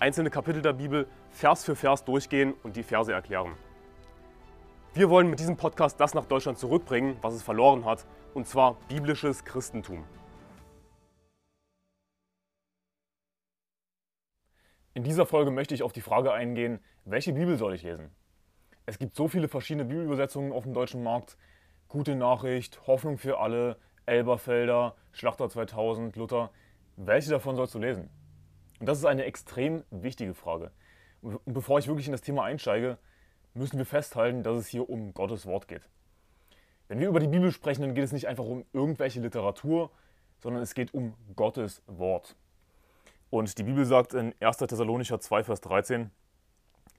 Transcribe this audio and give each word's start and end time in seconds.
einzelne 0.00 0.30
Kapitel 0.30 0.62
der 0.62 0.72
Bibel 0.72 1.06
Vers 1.30 1.64
für 1.64 1.76
Vers 1.76 2.04
durchgehen 2.04 2.54
und 2.62 2.76
die 2.76 2.82
Verse 2.82 3.12
erklären. 3.12 3.54
Wir 4.94 5.10
wollen 5.10 5.28
mit 5.28 5.38
diesem 5.38 5.56
Podcast 5.56 6.00
das 6.00 6.14
nach 6.14 6.24
Deutschland 6.24 6.58
zurückbringen, 6.58 7.16
was 7.20 7.34
es 7.34 7.42
verloren 7.42 7.84
hat, 7.84 8.06
und 8.34 8.48
zwar 8.48 8.74
biblisches 8.88 9.44
Christentum. 9.44 10.04
In 14.94 15.04
dieser 15.04 15.26
Folge 15.26 15.50
möchte 15.50 15.74
ich 15.74 15.82
auf 15.82 15.92
die 15.92 16.00
Frage 16.00 16.32
eingehen, 16.32 16.80
welche 17.04 17.32
Bibel 17.32 17.56
soll 17.56 17.74
ich 17.74 17.82
lesen? 17.82 18.10
Es 18.86 18.98
gibt 18.98 19.14
so 19.14 19.28
viele 19.28 19.48
verschiedene 19.48 19.84
Bibelübersetzungen 19.84 20.52
auf 20.52 20.64
dem 20.64 20.74
deutschen 20.74 21.02
Markt. 21.02 21.36
Gute 21.88 22.16
Nachricht, 22.16 22.86
Hoffnung 22.86 23.18
für 23.18 23.38
alle, 23.38 23.76
Elberfelder, 24.06 24.96
Schlachter 25.12 25.48
2000, 25.48 26.16
Luther. 26.16 26.50
Welche 26.96 27.30
davon 27.30 27.54
sollst 27.54 27.74
du 27.74 27.78
lesen? 27.78 28.10
Und 28.80 28.86
das 28.86 28.98
ist 28.98 29.04
eine 29.04 29.24
extrem 29.24 29.84
wichtige 29.90 30.34
Frage. 30.34 30.72
Und 31.22 31.40
bevor 31.44 31.78
ich 31.78 31.86
wirklich 31.86 32.06
in 32.06 32.12
das 32.12 32.22
Thema 32.22 32.44
einsteige, 32.44 32.98
müssen 33.54 33.78
wir 33.78 33.86
festhalten, 33.86 34.42
dass 34.42 34.56
es 34.56 34.66
hier 34.66 34.88
um 34.88 35.12
Gottes 35.14 35.46
Wort 35.46 35.68
geht. 35.68 35.82
Wenn 36.88 36.98
wir 36.98 37.08
über 37.08 37.20
die 37.20 37.28
Bibel 37.28 37.52
sprechen, 37.52 37.82
dann 37.82 37.94
geht 37.94 38.04
es 38.04 38.12
nicht 38.12 38.26
einfach 38.26 38.44
um 38.44 38.64
irgendwelche 38.72 39.20
Literatur, 39.20 39.90
sondern 40.38 40.62
es 40.62 40.74
geht 40.74 40.94
um 40.94 41.14
Gottes 41.36 41.82
Wort. 41.86 42.34
Und 43.28 43.58
die 43.58 43.62
Bibel 43.62 43.84
sagt 43.84 44.14
in 44.14 44.34
1. 44.40 44.56
Thessalonicher 44.56 45.20
2, 45.20 45.44
Vers 45.44 45.60
13, 45.60 46.10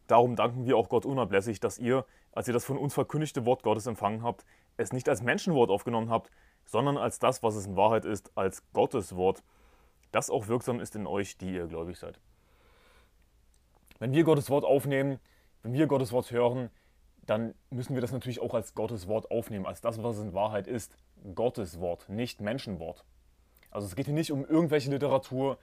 Darum 0.08 0.36
danken 0.36 0.66
wir 0.66 0.78
auch 0.78 0.90
Gott 0.90 1.06
unablässig, 1.06 1.62
dass 1.62 1.80
ihr, 1.80 2.06
als 2.34 2.48
ihr 2.48 2.54
das 2.54 2.66
von 2.66 2.78
uns 2.78 2.94
verkündigte 2.94 3.46
Wort 3.46 3.64
Gottes 3.64 3.88
empfangen 3.88 4.24
habt, 4.24 4.46
es 4.76 4.92
nicht 4.92 5.08
als 5.08 5.22
Menschenwort 5.22 5.70
aufgenommen 5.70 6.10
habt, 6.10 6.30
sondern 6.66 6.98
als 6.98 7.20
das, 7.20 7.44
was 7.44 7.56
es 7.56 7.66
in 7.66 7.78
Wahrheit 7.78 8.04
ist, 8.04 8.32
als 8.36 8.62
Gottes 8.74 9.16
Wort, 9.16 9.42
das 10.12 10.30
auch 10.30 10.48
wirksam 10.48 10.80
ist 10.80 10.96
in 10.96 11.08
euch, 11.08 11.38
die 11.38 11.54
ihr 11.54 11.68
gläubig 11.68 11.98
seid. 11.98 12.20
Wenn 14.00 14.14
wir 14.14 14.24
Gottes 14.24 14.50
Wort 14.50 14.66
aufnehmen, 14.66 15.20
wenn 15.64 15.74
wir 15.74 15.88
Gottes 15.88 16.12
Wort 16.12 16.32
hören, 16.32 16.70
dann 17.26 17.54
müssen 17.70 17.94
wir 17.94 18.02
das 18.02 18.12
natürlich 18.12 18.42
auch 18.42 18.54
als 18.54 18.74
Gottes 18.74 19.08
Wort 19.08 19.30
aufnehmen, 19.30 19.66
als 19.66 19.82
das, 19.82 20.02
was 20.02 20.18
es 20.18 20.24
in 20.24 20.34
Wahrheit 20.34 20.68
ist. 20.68 20.98
Gottes 21.36 21.80
Wort, 21.80 22.10
nicht 22.10 22.42
Menschenwort. 22.42 23.06
Also 23.70 23.88
es 23.88 23.96
geht 23.96 24.08
hier 24.08 24.16
nicht 24.16 24.32
um 24.32 24.44
irgendwelche 24.44 24.90
Literatur, 24.90 25.58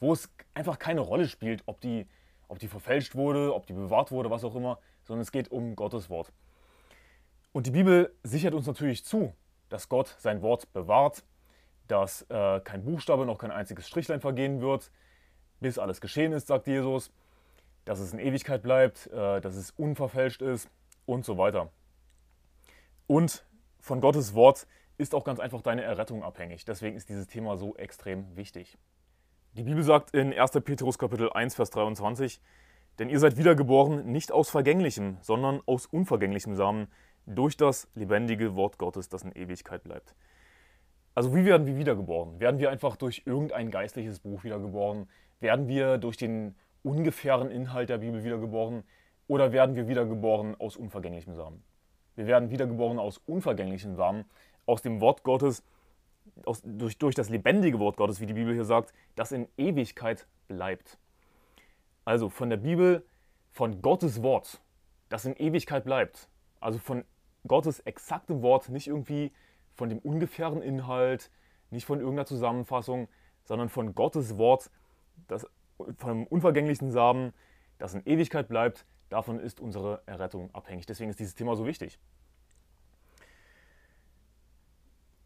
wo 0.00 0.12
es 0.12 0.30
einfach 0.54 0.78
keine 0.78 1.00
Rolle 1.00 1.28
spielt, 1.28 1.62
ob 1.66 1.80
die, 1.80 2.06
ob 2.48 2.58
die 2.58 2.68
verfälscht 2.68 3.14
wurde, 3.14 3.54
ob 3.54 3.66
die 3.66 3.72
bewahrt 3.72 4.10
wurde, 4.10 4.30
was 4.30 4.42
auch 4.42 4.54
immer, 4.54 4.78
sondern 5.04 5.22
es 5.22 5.30
geht 5.30 5.52
um 5.52 5.76
Gottes 5.76 6.10
Wort. 6.10 6.32
Und 7.52 7.66
die 7.66 7.70
Bibel 7.70 8.14
sichert 8.22 8.54
uns 8.54 8.66
natürlich 8.66 9.04
zu, 9.04 9.32
dass 9.68 9.88
Gott 9.88 10.16
sein 10.18 10.42
Wort 10.42 10.72
bewahrt, 10.72 11.24
dass 11.88 12.22
äh, 12.30 12.60
kein 12.60 12.84
Buchstabe 12.84 13.26
noch 13.26 13.38
kein 13.38 13.50
einziges 13.50 13.88
Strichlein 13.88 14.20
vergehen 14.20 14.60
wird, 14.60 14.90
bis 15.60 15.78
alles 15.78 16.00
geschehen 16.00 16.32
ist, 16.32 16.46
sagt 16.46 16.66
Jesus, 16.66 17.12
dass 17.84 17.98
es 17.98 18.12
in 18.12 18.18
Ewigkeit 18.18 18.62
bleibt, 18.62 19.08
äh, 19.08 19.40
dass 19.40 19.56
es 19.56 19.70
unverfälscht 19.72 20.42
ist 20.42 20.68
und 21.06 21.24
so 21.24 21.38
weiter. 21.38 21.70
Und 23.06 23.44
von 23.80 24.00
Gottes 24.00 24.34
Wort 24.34 24.66
ist 24.98 25.14
auch 25.14 25.24
ganz 25.24 25.40
einfach 25.40 25.62
deine 25.62 25.82
Errettung 25.82 26.22
abhängig. 26.22 26.64
Deswegen 26.64 26.96
ist 26.96 27.08
dieses 27.08 27.26
Thema 27.26 27.56
so 27.56 27.74
extrem 27.76 28.36
wichtig. 28.36 28.78
Die 29.54 29.64
Bibel 29.64 29.82
sagt 29.82 30.14
in 30.14 30.32
1. 30.32 30.52
Petrus 30.64 30.98
Kapitel 30.98 31.30
1, 31.30 31.56
Vers 31.56 31.70
23, 31.70 32.40
denn 32.98 33.08
ihr 33.08 33.18
seid 33.18 33.36
wiedergeboren 33.36 34.10
nicht 34.10 34.32
aus 34.32 34.48
vergänglichem, 34.48 35.18
sondern 35.20 35.60
aus 35.66 35.86
unvergänglichem 35.86 36.56
Samen, 36.56 36.88
durch 37.26 37.56
das 37.56 37.88
lebendige 37.94 38.56
Wort 38.56 38.78
Gottes, 38.78 39.08
das 39.08 39.22
in 39.22 39.32
Ewigkeit 39.32 39.84
bleibt. 39.84 40.14
Also 41.14 41.34
wie 41.34 41.44
werden 41.44 41.66
wir 41.66 41.76
wiedergeboren? 41.76 42.40
Werden 42.40 42.58
wir 42.58 42.70
einfach 42.70 42.96
durch 42.96 43.22
irgendein 43.26 43.70
geistliches 43.70 44.20
Buch 44.20 44.44
wiedergeboren? 44.44 45.08
Werden 45.40 45.68
wir 45.68 45.98
durch 45.98 46.16
den 46.16 46.54
ungefähren 46.82 47.50
Inhalt 47.50 47.90
der 47.90 47.98
Bibel 47.98 48.24
wiedergeboren? 48.24 48.82
Oder 49.28 49.52
werden 49.52 49.76
wir 49.76 49.88
wiedergeboren 49.88 50.58
aus 50.58 50.76
unvergänglichem 50.76 51.34
Samen? 51.34 51.62
Wir 52.16 52.26
werden 52.26 52.50
wiedergeboren 52.50 52.98
aus 52.98 53.18
unvergänglichem 53.18 53.94
Samen, 53.94 54.24
aus 54.66 54.82
dem 54.82 55.00
Wort 55.00 55.22
Gottes, 55.22 55.64
aus, 56.44 56.62
durch, 56.64 56.98
durch 56.98 57.14
das 57.14 57.28
lebendige 57.28 57.78
Wort 57.78 57.96
Gottes, 57.96 58.20
wie 58.20 58.26
die 58.26 58.34
Bibel 58.34 58.54
hier 58.54 58.64
sagt, 58.64 58.92
das 59.14 59.32
in 59.32 59.48
Ewigkeit 59.56 60.26
bleibt. 60.48 60.98
Also 62.04 62.28
von 62.28 62.50
der 62.50 62.56
Bibel, 62.56 63.04
von 63.50 63.82
Gottes 63.82 64.22
Wort, 64.22 64.60
das 65.08 65.24
in 65.24 65.36
Ewigkeit 65.36 65.84
bleibt. 65.84 66.28
Also 66.60 66.78
von 66.78 67.04
Gottes 67.46 67.80
exaktem 67.80 68.42
Wort, 68.42 68.68
nicht 68.68 68.88
irgendwie 68.88 69.32
von 69.74 69.88
dem 69.88 69.98
ungefähren 69.98 70.62
Inhalt, 70.62 71.30
nicht 71.70 71.86
von 71.86 71.98
irgendeiner 71.98 72.26
Zusammenfassung, 72.26 73.08
sondern 73.44 73.68
von 73.68 73.94
Gottes 73.94 74.36
Wort, 74.38 74.70
das 75.28 75.46
vom 75.98 76.26
unvergänglichen 76.26 76.90
Samen, 76.90 77.32
das 77.78 77.94
in 77.94 78.04
Ewigkeit 78.06 78.48
bleibt, 78.48 78.84
davon 79.08 79.40
ist 79.40 79.60
unsere 79.60 80.02
Errettung 80.06 80.54
abhängig. 80.54 80.86
Deswegen 80.86 81.10
ist 81.10 81.18
dieses 81.18 81.34
Thema 81.34 81.56
so 81.56 81.66
wichtig. 81.66 81.98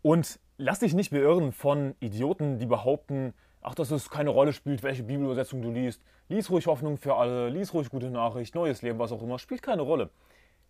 Und 0.03 0.39
lass 0.57 0.79
dich 0.79 0.95
nicht 0.95 1.11
beirren 1.11 1.53
von 1.53 1.95
Idioten, 2.01 2.59
die 2.59 2.67
behaupten, 2.67 3.35
ach, 3.61 3.75
dass 3.75 3.91
es 3.91 4.09
keine 4.09 4.31
Rolle 4.31 4.53
spielt, 4.53 4.83
welche 4.83 5.03
Bibelübersetzung 5.03 5.63
du 5.63 5.71
liest. 5.71 6.01
Lies 6.29 6.51
ruhig 6.51 6.67
Hoffnung 6.67 6.97
für 6.97 7.17
alle, 7.17 7.49
lies 7.49 7.75
ruhig 7.75 7.91
gute 7.91 8.11
Nachricht, 8.11 8.55
neues 8.55 8.83
Leben, 8.83 8.99
was 8.99 9.13
auch 9.13 9.23
immer, 9.23 9.39
spielt 9.39 9.63
keine 9.63 9.83
Rolle. 9.83 10.11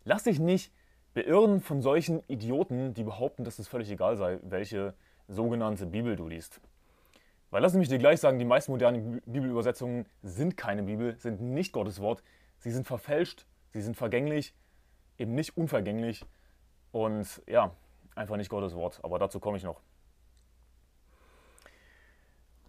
Lass 0.04 0.22
dich 0.24 0.38
nicht 0.38 0.72
beirren 1.16 1.62
von 1.62 1.80
solchen 1.80 2.22
Idioten, 2.28 2.92
die 2.92 3.02
behaupten, 3.02 3.42
dass 3.42 3.58
es 3.58 3.68
völlig 3.68 3.90
egal 3.90 4.18
sei, 4.18 4.38
welche 4.42 4.92
sogenannte 5.28 5.86
Bibel 5.86 6.14
du 6.14 6.28
liest. 6.28 6.60
Weil 7.50 7.62
lass 7.62 7.72
mich 7.72 7.88
dir 7.88 7.96
gleich 7.96 8.20
sagen, 8.20 8.38
die 8.38 8.44
meisten 8.44 8.70
modernen 8.70 9.22
Bibelübersetzungen 9.24 10.04
sind 10.22 10.58
keine 10.58 10.82
Bibel, 10.82 11.16
sind 11.16 11.40
nicht 11.40 11.72
Gottes 11.72 12.02
Wort. 12.02 12.22
Sie 12.58 12.70
sind 12.70 12.86
verfälscht, 12.86 13.46
sie 13.72 13.80
sind 13.80 13.96
vergänglich, 13.96 14.52
eben 15.16 15.34
nicht 15.34 15.56
unvergänglich 15.56 16.22
und 16.92 17.26
ja, 17.46 17.70
einfach 18.14 18.36
nicht 18.36 18.50
Gottes 18.50 18.74
Wort. 18.74 19.00
Aber 19.02 19.18
dazu 19.18 19.40
komme 19.40 19.56
ich 19.56 19.64
noch. 19.64 19.80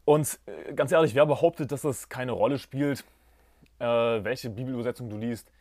Und 0.05 0.39
äh, 0.45 0.73
ganz 0.73 0.93
ehrlich, 0.93 1.15
wer 1.15 1.25
behauptet, 1.25 1.73
dass 1.73 1.81
das 1.81 2.07
keine 2.07 2.31
Rolle 2.31 2.59
spielt, 2.59 3.03
äh, 3.79 3.85
welche 3.85 4.49
Bibelübersetzung 4.49 5.09
du 5.09 5.17
liest, 5.17 5.51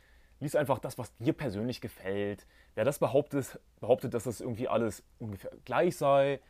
lies 0.40 0.54
einfach 0.54 0.78
das, 0.78 0.98
was 0.98 1.14
dir 1.16 1.32
persönlich 1.32 1.80
gefällt. 1.80 2.46
Wer 2.74 2.84
das 2.84 2.98
behauptet, 2.98 3.58
behauptet, 3.80 4.14
dass 4.14 4.24
das 4.24 4.40
irgendwie 4.40 4.68
alles 4.68 5.02
ungefähr 5.18 5.50
gleich 5.64 5.96
sei, 5.96 6.40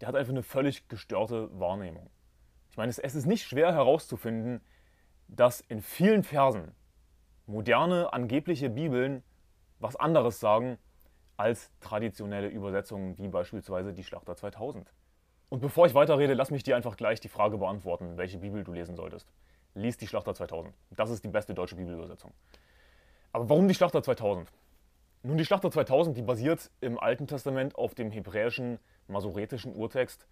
der 0.00 0.08
hat 0.08 0.16
einfach 0.16 0.32
eine 0.32 0.42
völlig 0.42 0.88
gestörte 0.88 1.48
Wahrnehmung. 1.58 2.10
Ich 2.70 2.76
meine, 2.76 2.90
es, 2.90 2.98
ist 2.98 3.26
nicht 3.26 3.46
schwer 3.46 3.72
herauszufinden, 3.72 4.60
dass 5.28 5.60
in 5.60 5.80
vielen 5.80 6.24
Versen 6.24 6.72
moderne, 7.46 8.12
angebliche 8.12 8.70
Bibeln 8.70 9.22
was 9.78 9.96
anderes 9.96 10.40
sagen 10.40 10.78
als 11.36 11.70
traditionelle 11.80 12.48
Übersetzungen, 12.48 13.18
wie 13.18 13.28
beispielsweise 13.28 13.92
die 13.92 14.04
Schlachter 14.04 14.36
2000. 14.36 14.92
Und 15.50 15.60
bevor 15.60 15.86
ich 15.86 15.94
weiterrede, 15.94 16.34
lass 16.34 16.50
mich 16.50 16.62
dir 16.62 16.76
einfach 16.76 16.96
gleich 16.96 17.20
die 17.20 17.28
Frage 17.28 17.58
beantworten, 17.58 18.16
welche 18.16 18.38
Bibel 18.38 18.64
du 18.64 18.72
lesen 18.72 18.96
solltest. 18.96 19.32
Lies 19.74 19.96
die 19.96 20.06
Schlachter 20.06 20.34
2000. 20.34 20.74
Das 20.90 21.10
ist 21.10 21.24
die 21.24 21.28
beste 21.28 21.54
deutsche 21.54 21.76
Bibelübersetzung. 21.76 22.32
Aber 23.34 23.48
warum 23.48 23.66
die 23.66 23.74
Schlachter 23.74 24.00
2000? 24.00 24.48
Nun, 25.24 25.36
die 25.36 25.44
Schlachter 25.44 25.68
2000, 25.68 26.16
die 26.16 26.22
basiert 26.22 26.70
im 26.80 27.00
Alten 27.00 27.26
Testament 27.26 27.74
auf 27.74 27.96
dem 27.96 28.12
hebräischen 28.12 28.78
masoretischen 29.08 29.74
Urtext 29.74 30.28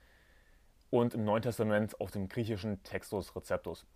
und 0.89 1.13
im 1.13 1.25
Neuen 1.25 1.43
Testament 1.43 2.01
auf 2.01 2.13
dem 2.13 2.29
griechischen 2.29 2.81
Textus 2.85 3.35
Receptus. 3.35 3.87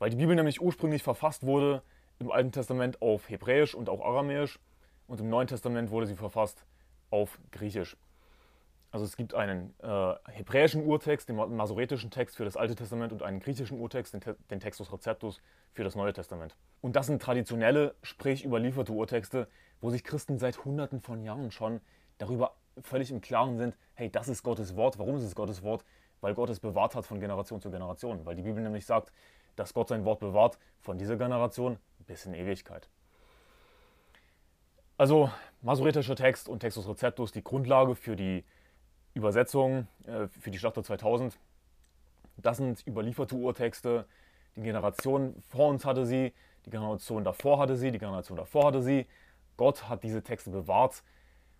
Weil 0.00 0.10
die 0.10 0.16
Bibel 0.16 0.34
nämlich 0.34 0.60
ursprünglich 0.60 1.04
verfasst 1.04 1.46
wurde 1.46 1.84
im 2.18 2.32
Alten 2.32 2.50
Testament 2.50 3.00
auf 3.00 3.28
Hebräisch 3.28 3.72
und 3.72 3.88
auch 3.88 4.04
Aramäisch 4.04 4.58
und 5.06 5.20
im 5.20 5.28
Neuen 5.28 5.46
Testament 5.46 5.92
wurde 5.92 6.08
sie 6.08 6.16
verfasst 6.16 6.66
auf 7.10 7.38
Griechisch. 7.52 7.96
Also 8.94 9.06
es 9.06 9.16
gibt 9.16 9.34
einen 9.34 9.74
äh, 9.82 10.14
hebräischen 10.30 10.86
Urtext, 10.86 11.28
den 11.28 11.34
masoretischen 11.34 12.12
Text 12.12 12.36
für 12.36 12.44
das 12.44 12.56
Alte 12.56 12.76
Testament 12.76 13.12
und 13.12 13.24
einen 13.24 13.40
griechischen 13.40 13.80
Urtext, 13.80 14.14
den, 14.14 14.20
Te 14.20 14.36
den 14.50 14.60
Textus 14.60 14.92
Receptus 14.92 15.42
für 15.72 15.82
das 15.82 15.96
Neue 15.96 16.12
Testament. 16.12 16.54
Und 16.80 16.94
das 16.94 17.08
sind 17.08 17.20
traditionelle, 17.20 17.96
sprich 18.04 18.44
überlieferte 18.44 18.92
Urtexte, 18.92 19.48
wo 19.80 19.90
sich 19.90 20.04
Christen 20.04 20.38
seit 20.38 20.64
Hunderten 20.64 21.00
von 21.00 21.24
Jahren 21.24 21.50
schon 21.50 21.80
darüber 22.18 22.54
völlig 22.82 23.10
im 23.10 23.20
Klaren 23.20 23.58
sind, 23.58 23.76
hey, 23.94 24.12
das 24.12 24.28
ist 24.28 24.44
Gottes 24.44 24.76
Wort. 24.76 24.96
Warum 24.96 25.16
ist 25.16 25.24
es 25.24 25.34
Gottes 25.34 25.64
Wort? 25.64 25.84
Weil 26.20 26.34
Gott 26.34 26.50
es 26.50 26.60
bewahrt 26.60 26.94
hat 26.94 27.04
von 27.04 27.18
Generation 27.18 27.60
zu 27.60 27.72
Generation. 27.72 28.24
Weil 28.24 28.36
die 28.36 28.42
Bibel 28.42 28.62
nämlich 28.62 28.86
sagt, 28.86 29.10
dass 29.56 29.74
Gott 29.74 29.88
sein 29.88 30.04
Wort 30.04 30.20
bewahrt 30.20 30.56
von 30.78 30.98
dieser 30.98 31.16
Generation 31.16 31.78
bis 32.06 32.26
in 32.26 32.34
Ewigkeit. 32.34 32.88
Also 34.96 35.32
masoretischer 35.62 36.14
Text 36.14 36.48
und 36.48 36.60
Textus 36.60 36.86
Receptus, 36.86 37.32
die 37.32 37.42
Grundlage 37.42 37.96
für 37.96 38.14
die 38.14 38.44
Übersetzung, 39.14 39.86
äh, 40.06 40.28
für 40.28 40.50
die 40.50 40.58
Schlachter 40.58 40.82
2000. 40.82 41.38
Das 42.36 42.58
sind 42.58 42.86
überlieferte 42.86 43.36
Urtexte. 43.36 44.06
Die 44.56 44.62
Generation 44.62 45.42
vor 45.48 45.68
uns 45.68 45.84
hatte 45.84 46.04
sie, 46.04 46.32
die 46.66 46.70
Generation 46.70 47.24
davor 47.24 47.58
hatte 47.58 47.76
sie, 47.76 47.90
die 47.90 47.98
Generation 47.98 48.36
davor 48.36 48.66
hatte 48.66 48.82
sie. 48.82 49.06
Gott 49.56 49.88
hat 49.88 50.02
diese 50.02 50.22
Texte 50.22 50.50
bewahrt. 50.50 51.02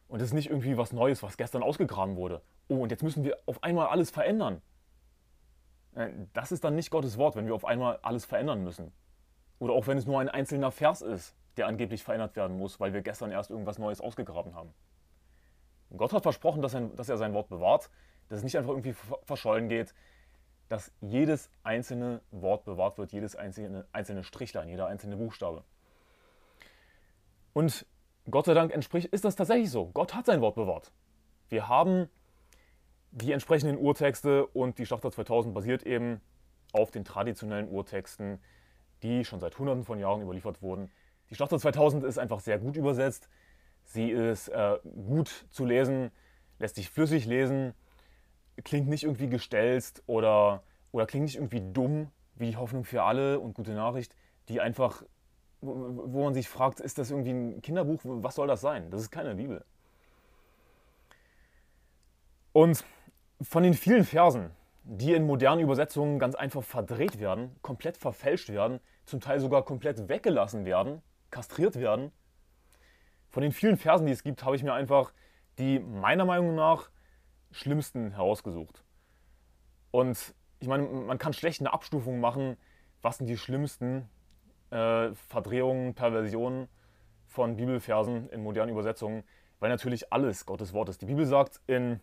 Und 0.08 0.20
es 0.20 0.28
ist 0.28 0.34
nicht 0.34 0.50
irgendwie 0.50 0.76
was 0.76 0.92
Neues, 0.92 1.22
was 1.22 1.36
gestern 1.36 1.62
ausgegraben 1.62 2.16
wurde. 2.16 2.42
Oh, 2.68 2.76
und 2.76 2.90
jetzt 2.90 3.02
müssen 3.02 3.24
wir 3.24 3.38
auf 3.46 3.62
einmal 3.62 3.88
alles 3.88 4.10
verändern. 4.10 4.60
Äh, 5.94 6.10
das 6.32 6.52
ist 6.52 6.64
dann 6.64 6.74
nicht 6.74 6.90
Gottes 6.90 7.18
Wort, 7.18 7.36
wenn 7.36 7.46
wir 7.46 7.54
auf 7.54 7.64
einmal 7.64 7.98
alles 8.02 8.24
verändern 8.24 8.62
müssen. 8.62 8.92
Oder 9.58 9.74
auch 9.74 9.86
wenn 9.86 9.96
es 9.96 10.06
nur 10.06 10.20
ein 10.20 10.28
einzelner 10.28 10.70
Vers 10.70 11.02
ist, 11.02 11.34
der 11.56 11.68
angeblich 11.68 12.02
verändert 12.02 12.36
werden 12.36 12.58
muss, 12.58 12.80
weil 12.80 12.92
wir 12.92 13.02
gestern 13.02 13.30
erst 13.30 13.50
irgendwas 13.50 13.78
Neues 13.78 14.00
ausgegraben 14.00 14.54
haben. 14.54 14.74
Gott 15.96 16.12
hat 16.12 16.22
versprochen, 16.22 16.62
dass 16.62 16.74
er, 16.74 16.82
dass 16.82 17.08
er 17.08 17.16
sein 17.16 17.34
Wort 17.34 17.48
bewahrt, 17.48 17.90
dass 18.28 18.38
es 18.38 18.44
nicht 18.44 18.56
einfach 18.56 18.70
irgendwie 18.70 18.94
verschollen 19.24 19.68
geht, 19.68 19.94
dass 20.68 20.92
jedes 21.00 21.50
einzelne 21.62 22.20
Wort 22.30 22.64
bewahrt 22.64 22.98
wird, 22.98 23.12
jedes 23.12 23.36
einzelne, 23.36 23.86
einzelne 23.92 24.24
Strichlein, 24.24 24.68
jeder 24.68 24.86
einzelne 24.86 25.16
Buchstabe. 25.16 25.64
Und 27.52 27.86
Gott 28.30 28.46
sei 28.46 28.54
Dank 28.54 28.72
entspricht, 28.72 29.06
ist 29.12 29.24
das 29.24 29.36
tatsächlich 29.36 29.70
so. 29.70 29.86
Gott 29.92 30.14
hat 30.14 30.26
sein 30.26 30.40
Wort 30.40 30.54
bewahrt. 30.54 30.92
Wir 31.48 31.68
haben 31.68 32.08
die 33.10 33.32
entsprechenden 33.32 33.78
Urtexte 33.78 34.46
und 34.46 34.78
die 34.78 34.86
Schlachter 34.86 35.12
2000 35.12 35.54
basiert 35.54 35.84
eben 35.84 36.20
auf 36.72 36.90
den 36.90 37.04
traditionellen 37.04 37.68
Urtexten, 37.68 38.40
die 39.02 39.24
schon 39.24 39.38
seit 39.38 39.56
hunderten 39.58 39.84
von 39.84 40.00
Jahren 40.00 40.22
überliefert 40.22 40.62
wurden. 40.62 40.90
Die 41.30 41.36
Schlachter 41.36 41.58
2000 41.58 42.04
ist 42.04 42.18
einfach 42.18 42.40
sehr 42.40 42.58
gut 42.58 42.76
übersetzt. 42.76 43.28
Sie 43.84 44.10
ist 44.10 44.48
äh, 44.48 44.78
gut 45.06 45.46
zu 45.50 45.64
lesen, 45.64 46.10
lässt 46.58 46.76
sich 46.76 46.90
flüssig 46.90 47.26
lesen, 47.26 47.74
klingt 48.64 48.88
nicht 48.88 49.04
irgendwie 49.04 49.28
gestelzt 49.28 50.02
oder, 50.06 50.62
oder 50.92 51.06
klingt 51.06 51.26
nicht 51.26 51.36
irgendwie 51.36 51.62
dumm, 51.72 52.10
wie 52.36 52.50
die 52.50 52.56
Hoffnung 52.56 52.84
für 52.84 53.02
alle 53.02 53.40
und 53.40 53.54
gute 53.54 53.72
Nachricht, 53.72 54.16
die 54.48 54.60
einfach, 54.60 55.02
wo 55.60 56.24
man 56.24 56.34
sich 56.34 56.48
fragt, 56.48 56.80
ist 56.80 56.98
das 56.98 57.10
irgendwie 57.10 57.30
ein 57.30 57.62
Kinderbuch? 57.62 58.00
Was 58.04 58.34
soll 58.34 58.46
das 58.46 58.60
sein? 58.60 58.90
Das 58.90 59.00
ist 59.00 59.10
keine 59.10 59.34
Bibel. 59.34 59.64
Und 62.52 62.84
von 63.40 63.62
den 63.62 63.74
vielen 63.74 64.04
Versen, 64.04 64.50
die 64.84 65.14
in 65.14 65.24
modernen 65.24 65.62
Übersetzungen 65.62 66.18
ganz 66.18 66.34
einfach 66.34 66.62
verdreht 66.62 67.18
werden, 67.18 67.56
komplett 67.62 67.96
verfälscht 67.96 68.50
werden, 68.50 68.80
zum 69.06 69.20
Teil 69.20 69.40
sogar 69.40 69.64
komplett 69.64 70.08
weggelassen 70.08 70.64
werden, 70.64 71.02
kastriert 71.30 71.76
werden, 71.76 72.12
von 73.34 73.42
den 73.42 73.50
vielen 73.50 73.76
Versen, 73.76 74.06
die 74.06 74.12
es 74.12 74.22
gibt, 74.22 74.44
habe 74.44 74.54
ich 74.54 74.62
mir 74.62 74.74
einfach 74.74 75.12
die 75.58 75.80
meiner 75.80 76.24
Meinung 76.24 76.54
nach 76.54 76.88
schlimmsten 77.50 78.12
herausgesucht. 78.12 78.84
Und 79.90 80.36
ich 80.60 80.68
meine, 80.68 80.84
man 80.84 81.18
kann 81.18 81.32
schlecht 81.32 81.60
eine 81.60 81.72
Abstufung 81.72 82.20
machen, 82.20 82.56
was 83.02 83.18
sind 83.18 83.26
die 83.26 83.36
schlimmsten 83.36 84.08
äh, 84.70 85.12
Verdrehungen, 85.14 85.94
Perversionen 85.94 86.68
von 87.26 87.56
Bibelversen 87.56 88.30
in 88.30 88.40
modernen 88.44 88.70
Übersetzungen, 88.70 89.24
weil 89.58 89.68
natürlich 89.68 90.12
alles 90.12 90.46
Gottes 90.46 90.72
Wort 90.72 90.88
ist. 90.88 91.02
Die 91.02 91.06
Bibel 91.06 91.26
sagt 91.26 91.60
in, 91.66 91.98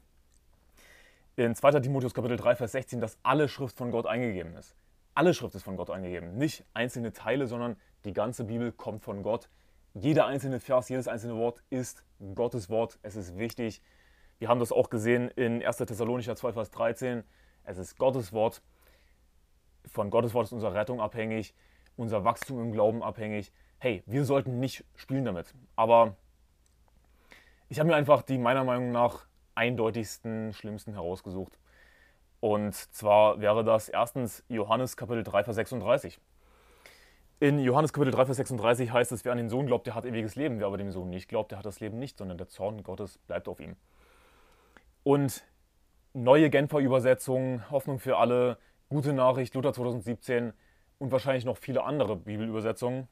in 1.38 1.56
2. 1.56 1.80
Timotheus 1.80 2.14
Kapitel 2.14 2.36
3, 2.36 2.58
Vers 2.58 2.74
16, 2.74 3.00
dass 3.00 3.18
alle 3.24 3.48
Schrift 3.48 3.78
von 3.78 3.92
Gott 3.92 4.06
eingegeben 4.06 4.54
ist. 4.58 4.76
Alle 5.16 5.34
Schrift 5.34 5.56
ist 5.56 5.64
von 5.64 5.78
Gott 5.78 5.92
eingegeben. 5.92 6.38
Nicht 6.38 6.66
einzelne 6.74 7.14
Teile, 7.14 7.48
sondern 7.48 7.78
die 8.04 8.12
ganze 8.12 8.44
Bibel 8.44 8.74
kommt 8.74 9.02
von 9.02 9.24
Gott 9.24 9.48
jeder 9.94 10.26
einzelne 10.26 10.60
Vers, 10.60 10.90
jedes 10.90 11.08
einzelne 11.08 11.36
Wort 11.36 11.64
ist 11.70 12.04
Gottes 12.36 12.70
Wort. 12.70 13.00
Es 13.02 13.16
ist 13.16 13.38
wichtig. 13.38 13.82
Wir 14.40 14.48
haben 14.48 14.60
das 14.60 14.72
auch 14.72 14.90
gesehen 14.90 15.30
in 15.30 15.64
1. 15.64 15.78
Thessalonicher 15.78 16.36
2, 16.36 16.54
Vers 16.54 16.72
13. 16.72 17.24
Es 17.64 17.78
ist 17.78 17.98
Gottes 17.98 18.34
Wort. 18.34 18.62
Von 19.86 20.10
Gottes 20.10 20.34
Wort 20.34 20.46
ist 20.46 20.54
unsere 20.54 20.74
Rettung 20.74 21.02
abhängig, 21.02 21.54
unser 21.98 22.24
Wachstum 22.24 22.62
im 22.62 22.72
Glauben 22.72 23.04
abhängig. 23.04 23.52
Hey, 23.80 24.04
wir 24.06 24.26
sollten 24.26 24.60
nicht 24.60 24.86
spielen 24.96 25.26
damit. 25.26 25.54
Aber 25.76 26.16
ich 27.68 27.80
habe 27.80 27.90
mir 27.90 27.96
einfach 27.96 28.22
die 28.22 28.38
meiner 28.38 28.64
Meinung 28.64 28.92
nach 28.92 29.26
eindeutigsten, 29.56 30.54
schlimmsten 30.54 30.94
herausgesucht. 30.94 31.60
Und 32.40 32.74
zwar 32.74 33.42
wäre 33.42 33.64
das 33.64 33.90
erstens 33.90 34.44
Johannes 34.48 34.96
Kapitel 34.98 35.24
3, 35.24 35.44
Vers 35.44 35.56
36. 35.56 36.20
In 37.42 37.58
Johannes 37.58 37.92
Kapitel 37.92 38.12
3, 38.12 38.26
Vers 38.26 38.38
36 38.38 38.92
heißt 38.92 39.12
es, 39.14 39.26
wer 39.26 39.32
an 39.32 39.40
den 39.40 39.50
Sohn 39.50 39.66
glaubt, 39.66 39.88
der 39.88 39.96
hat 39.96 40.06
ewiges 40.06 40.36
Leben. 40.36 40.60
Wer 40.60 40.68
aber 40.68 40.78
dem 40.78 40.92
Sohn 40.92 41.10
nicht 41.10 41.28
glaubt, 41.28 41.50
der 41.50 41.58
hat 41.58 41.66
das 41.66 41.80
Leben 41.80 41.98
nicht, 41.98 42.20
sondern 42.20 42.38
der 42.38 42.50
Zorn 42.50 42.84
Gottes 42.84 43.18
bleibt 43.18 43.48
auf 43.48 43.60
ihm. 43.60 43.78
Und 45.02 45.44
neue 46.14 46.52
Genfer 46.52 46.78
Übersetzungen, 46.78 47.68
Hoffnung 47.72 47.98
für 47.98 48.18
alle, 48.18 48.60
gute 48.90 49.12
Nachricht, 49.12 49.56
Luther 49.56 49.74
2017 49.74 50.54
und 51.00 51.12
wahrscheinlich 51.12 51.44
noch 51.44 51.58
viele 51.58 51.84
andere 51.84 52.16
Bibelübersetzungen. 52.16 53.08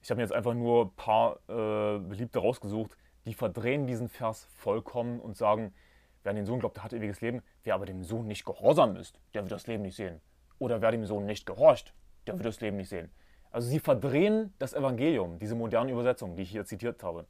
Ich 0.00 0.08
habe 0.08 0.16
mir 0.16 0.22
jetzt 0.22 0.32
einfach 0.32 0.54
nur 0.54 0.86
ein 0.86 0.96
paar 0.96 1.34
äh, 1.50 1.98
beliebte 1.98 2.38
rausgesucht, 2.38 2.96
die 3.26 3.34
verdrehen 3.34 3.86
diesen 3.86 4.08
Vers 4.08 4.46
vollkommen 4.56 5.20
und 5.20 5.36
sagen, 5.36 5.74
wer 6.22 6.30
an 6.30 6.36
den 6.36 6.46
Sohn 6.46 6.60
glaubt, 6.60 6.78
der 6.78 6.84
hat 6.84 6.94
ewiges 6.94 7.20
Leben. 7.20 7.42
Wer 7.62 7.74
aber 7.74 7.84
dem 7.84 8.04
Sohn 8.04 8.26
nicht 8.26 8.46
gehorsam 8.46 8.96
ist, 8.96 9.20
der 9.34 9.42
wird 9.42 9.52
das 9.52 9.66
Leben 9.66 9.82
nicht 9.82 9.96
sehen. 9.96 10.22
Oder 10.58 10.80
wer 10.80 10.92
dem 10.92 11.04
Sohn 11.04 11.26
nicht 11.26 11.44
gehorcht, 11.44 11.92
der 12.28 12.38
wird 12.38 12.46
das 12.46 12.60
Leben 12.60 12.76
nicht 12.76 12.88
sehen. 12.88 13.10
Also 13.50 13.68
sie 13.68 13.80
verdrehen 13.80 14.52
das 14.58 14.74
Evangelium, 14.74 15.38
diese 15.38 15.54
modernen 15.54 15.90
Übersetzungen, 15.90 16.36
die 16.36 16.42
ich 16.42 16.50
hier 16.50 16.64
zitiert 16.64 17.02
habe. 17.02 17.26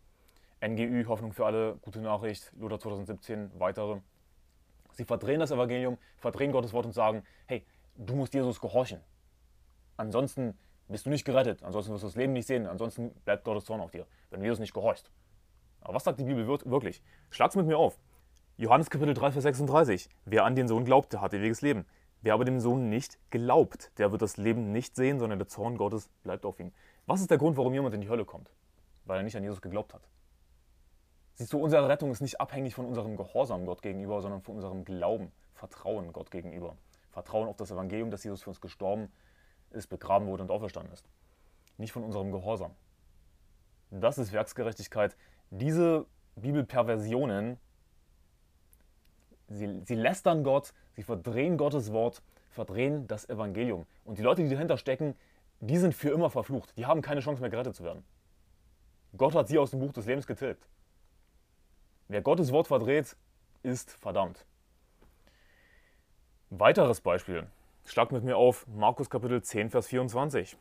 NGÜ, 0.60 1.04
Hoffnung 1.06 1.32
für 1.32 1.46
alle, 1.46 1.76
gute 1.82 2.00
Nachricht, 2.00 2.52
Luther 2.58 2.80
2017, 2.80 3.52
weitere. 3.58 4.00
Sie 4.92 5.04
verdrehen 5.04 5.38
das 5.38 5.52
Evangelium, 5.52 5.96
verdrehen 6.16 6.50
Gottes 6.50 6.72
Wort 6.72 6.86
und 6.86 6.92
sagen, 6.92 7.22
hey, 7.46 7.64
du 7.96 8.16
musst 8.16 8.34
Jesus 8.34 8.60
gehorchen. 8.60 9.00
Ansonsten 9.96 10.58
bist 10.88 11.06
du 11.06 11.10
nicht 11.10 11.24
gerettet, 11.24 11.62
ansonsten 11.62 11.92
wirst 11.92 12.02
du 12.02 12.08
das 12.08 12.16
Leben 12.16 12.32
nicht 12.32 12.46
sehen, 12.46 12.66
ansonsten 12.66 13.10
bleibt 13.24 13.44
Gottes 13.44 13.64
Zorn 13.64 13.80
auf 13.80 13.92
dir, 13.92 14.06
wenn 14.30 14.40
du 14.40 14.46
Jesus 14.46 14.58
nicht 14.58 14.74
gehorchst. 14.74 15.10
Aber 15.80 15.94
was 15.94 16.04
sagt 16.04 16.18
die 16.18 16.24
Bibel 16.24 16.48
wirklich? 16.48 17.02
Schlag's 17.30 17.54
mit 17.54 17.66
mir 17.66 17.78
auf. 17.78 18.00
Johannes 18.56 18.90
Kapitel 18.90 19.14
3, 19.14 19.30
Vers 19.30 19.44
36. 19.44 20.08
Wer 20.24 20.44
an 20.44 20.56
den 20.56 20.66
Sohn 20.66 20.84
glaubt, 20.84 21.12
der 21.12 21.20
hat 21.20 21.32
ewiges 21.32 21.62
Leben. 21.62 21.86
Wer 22.20 22.34
aber 22.34 22.44
dem 22.44 22.60
Sohn 22.60 22.88
nicht 22.88 23.18
glaubt, 23.30 23.92
der 23.98 24.10
wird 24.10 24.22
das 24.22 24.36
Leben 24.36 24.72
nicht 24.72 24.96
sehen, 24.96 25.18
sondern 25.20 25.38
der 25.38 25.48
Zorn 25.48 25.76
Gottes 25.76 26.08
bleibt 26.24 26.44
auf 26.44 26.58
ihm. 26.58 26.72
Was 27.06 27.20
ist 27.20 27.30
der 27.30 27.38
Grund, 27.38 27.56
warum 27.56 27.72
jemand 27.72 27.94
in 27.94 28.00
die 28.00 28.08
Hölle 28.08 28.24
kommt? 28.24 28.50
Weil 29.04 29.18
er 29.18 29.22
nicht 29.22 29.36
an 29.36 29.44
Jesus 29.44 29.62
geglaubt 29.62 29.94
hat. 29.94 30.02
Siehst 31.34 31.52
du, 31.52 31.58
unsere 31.58 31.88
Rettung 31.88 32.10
ist 32.10 32.20
nicht 32.20 32.40
abhängig 32.40 32.74
von 32.74 32.84
unserem 32.84 33.16
Gehorsam 33.16 33.64
Gott 33.64 33.82
gegenüber, 33.82 34.20
sondern 34.20 34.42
von 34.42 34.56
unserem 34.56 34.84
Glauben, 34.84 35.30
Vertrauen 35.54 36.12
Gott 36.12 36.32
gegenüber. 36.32 36.76
Vertrauen 37.10 37.48
auf 37.48 37.56
das 37.56 37.70
Evangelium, 37.70 38.10
dass 38.10 38.24
Jesus 38.24 38.42
für 38.42 38.50
uns 38.50 38.60
gestorben 38.60 39.12
ist, 39.70 39.86
begraben 39.86 40.26
wurde 40.26 40.42
und 40.42 40.50
auferstanden 40.50 40.92
ist. 40.92 41.08
Nicht 41.76 41.92
von 41.92 42.02
unserem 42.02 42.32
Gehorsam. 42.32 42.72
Das 43.90 44.18
ist 44.18 44.32
Werksgerechtigkeit. 44.32 45.16
Diese 45.50 46.06
Bibelperversionen 46.34 47.58
Sie, 49.48 49.82
sie 49.84 49.94
lästern 49.94 50.44
Gott, 50.44 50.72
sie 50.94 51.02
verdrehen 51.02 51.56
Gottes 51.56 51.92
Wort, 51.92 52.22
verdrehen 52.50 53.06
das 53.06 53.28
Evangelium. 53.28 53.86
Und 54.04 54.18
die 54.18 54.22
Leute, 54.22 54.42
die 54.42 54.50
dahinter 54.50 54.76
stecken, 54.76 55.14
die 55.60 55.78
sind 55.78 55.94
für 55.94 56.10
immer 56.10 56.30
verflucht. 56.30 56.76
Die 56.76 56.86
haben 56.86 57.02
keine 57.02 57.20
Chance 57.20 57.40
mehr 57.40 57.50
gerettet 57.50 57.74
zu 57.74 57.84
werden. 57.84 58.04
Gott 59.16 59.34
hat 59.34 59.48
sie 59.48 59.58
aus 59.58 59.70
dem 59.70 59.80
Buch 59.80 59.92
des 59.92 60.06
Lebens 60.06 60.26
getilgt. 60.26 60.68
Wer 62.08 62.22
Gottes 62.22 62.52
Wort 62.52 62.68
verdreht, 62.68 63.16
ist 63.62 63.90
verdammt. 63.90 64.44
Weiteres 66.50 67.00
Beispiel. 67.00 67.46
Schlag 67.84 68.12
mit 68.12 68.24
mir 68.24 68.36
auf 68.36 68.66
Markus 68.66 69.10
Kapitel 69.10 69.42
10, 69.42 69.70
Vers 69.70 69.86
24. 69.88 70.56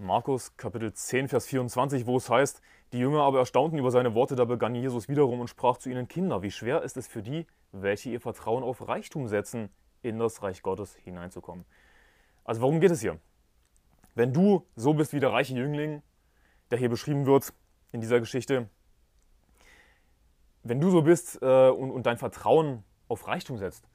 Markus 0.00 0.56
Kapitel 0.56 0.92
10, 0.92 1.26
Vers 1.26 1.46
24, 1.46 2.06
wo 2.06 2.18
es 2.18 2.30
heißt, 2.30 2.62
die 2.92 3.00
Jünger 3.00 3.22
aber 3.22 3.40
erstaunten 3.40 3.80
über 3.80 3.90
seine 3.90 4.14
Worte, 4.14 4.36
da 4.36 4.44
begann 4.44 4.76
Jesus 4.76 5.08
wiederum 5.08 5.40
und 5.40 5.48
sprach 5.48 5.76
zu 5.76 5.90
ihnen, 5.90 6.06
Kinder, 6.06 6.40
wie 6.40 6.52
schwer 6.52 6.82
ist 6.82 6.96
es 6.96 7.08
für 7.08 7.20
die, 7.20 7.48
welche 7.72 8.10
ihr 8.10 8.20
Vertrauen 8.20 8.62
auf 8.62 8.86
Reichtum 8.86 9.26
setzen, 9.26 9.70
in 10.02 10.20
das 10.20 10.40
Reich 10.40 10.62
Gottes 10.62 10.94
hineinzukommen. 10.94 11.64
Also 12.44 12.60
worum 12.60 12.78
geht 12.78 12.92
es 12.92 13.00
hier? 13.00 13.18
Wenn 14.14 14.32
du 14.32 14.64
so 14.76 14.94
bist 14.94 15.12
wie 15.12 15.18
der 15.18 15.32
reiche 15.32 15.54
Jüngling, 15.54 16.00
der 16.70 16.78
hier 16.78 16.90
beschrieben 16.90 17.26
wird 17.26 17.52
in 17.90 18.00
dieser 18.00 18.20
Geschichte, 18.20 18.68
wenn 20.62 20.80
du 20.80 20.90
so 20.90 21.02
bist 21.02 21.42
äh, 21.42 21.70
und, 21.70 21.90
und, 21.90 22.06
dein 22.06 22.18
Vertrauen 22.18 22.84
auf 23.08 23.26
Reichtum 23.26 23.58
setzt, 23.58 23.88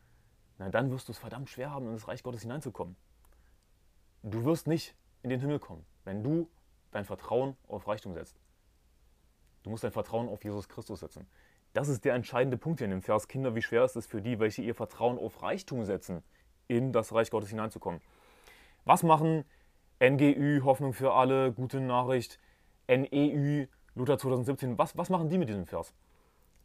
na, 0.58 0.68
dann 0.68 0.92
wirst 0.92 1.08
du 1.08 1.14
es 1.14 1.18
verdammt 1.18 1.50
schwer 1.50 1.72
haben, 1.72 1.88
in 1.88 1.94
das 1.94 2.10
Reich 2.10 2.24
Gottes 2.24 2.42
hineinzukommen. 2.42 2.98
Du 4.22 4.44
wirst 4.44 4.68
nicht 4.68 4.98
in 5.24 5.30
den 5.30 5.40
Himmel 5.40 5.60
kommen 5.60 5.86
wenn 6.04 6.24
du 6.24 6.50
dein 6.92 7.06
Vertrauen 7.06 7.56
auf 7.68 7.88
Reichtum 7.88 8.14
setzt. 8.14 8.40
Du 9.64 9.70
musst 9.70 9.84
dein 9.84 9.92
Vertrauen 9.92 10.30
auf 10.30 10.44
Jesus 10.44 10.68
Christus 10.68 11.00
setzen. 11.00 11.28
Das 11.74 11.88
ist 11.88 12.06
der 12.06 12.14
entscheidende 12.14 12.58
Punkt 12.58 12.80
hier 12.80 12.86
in 12.86 12.92
dem 12.92 13.02
Vers. 13.02 13.28
Kinder, 13.28 13.56
wie 13.56 13.62
schwer 13.62 13.84
ist 13.84 13.96
es 13.96 14.06
für 14.06 14.22
die, 14.22 14.40
welche 14.40 14.62
ihr 14.62 14.76
Vertrauen 14.76 15.18
auf 15.18 15.42
Reichtum 15.42 15.86
setzen, 15.86 16.22
in 16.68 16.92
das 16.92 17.14
Reich 17.14 17.32
Gottes 17.32 17.50
hineinzukommen. 17.50 18.02
Was 18.86 19.04
machen 19.04 19.46
NGÜ, 20.00 20.62
Hoffnung 20.64 20.94
für 20.94 21.14
alle, 21.14 21.52
gute 21.52 21.80
Nachricht, 21.80 22.40
NEÜ, 22.88 23.68
Luther 23.96 24.18
2017, 24.18 24.78
was, 24.78 24.98
was 24.98 25.10
machen 25.10 25.30
die 25.30 25.38
mit 25.38 25.50
diesem 25.50 25.66
Vers? 25.66 25.94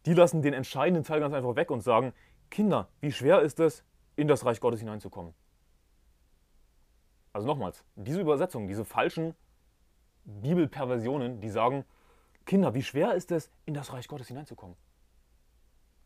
Die 0.05 0.13
lassen 0.13 0.41
den 0.41 0.53
entscheidenden 0.53 1.03
Teil 1.03 1.21
ganz 1.21 1.33
einfach 1.33 1.55
weg 1.55 1.71
und 1.71 1.81
sagen, 1.81 2.13
Kinder, 2.49 2.89
wie 2.99 3.11
schwer 3.11 3.41
ist 3.41 3.59
es, 3.59 3.83
in 4.15 4.27
das 4.27 4.45
Reich 4.45 4.59
Gottes 4.59 4.79
hineinzukommen? 4.79 5.33
Also 7.33 7.47
nochmals, 7.47 7.83
diese 7.95 8.21
Übersetzung, 8.21 8.67
diese 8.67 8.85
falschen 8.85 9.35
Bibelperversionen, 10.25 11.41
die 11.41 11.49
sagen, 11.49 11.85
Kinder, 12.45 12.73
wie 12.73 12.83
schwer 12.83 13.13
ist 13.13 13.31
es, 13.31 13.51
in 13.65 13.73
das 13.73 13.93
Reich 13.93 14.07
Gottes 14.07 14.27
hineinzukommen? 14.27 14.75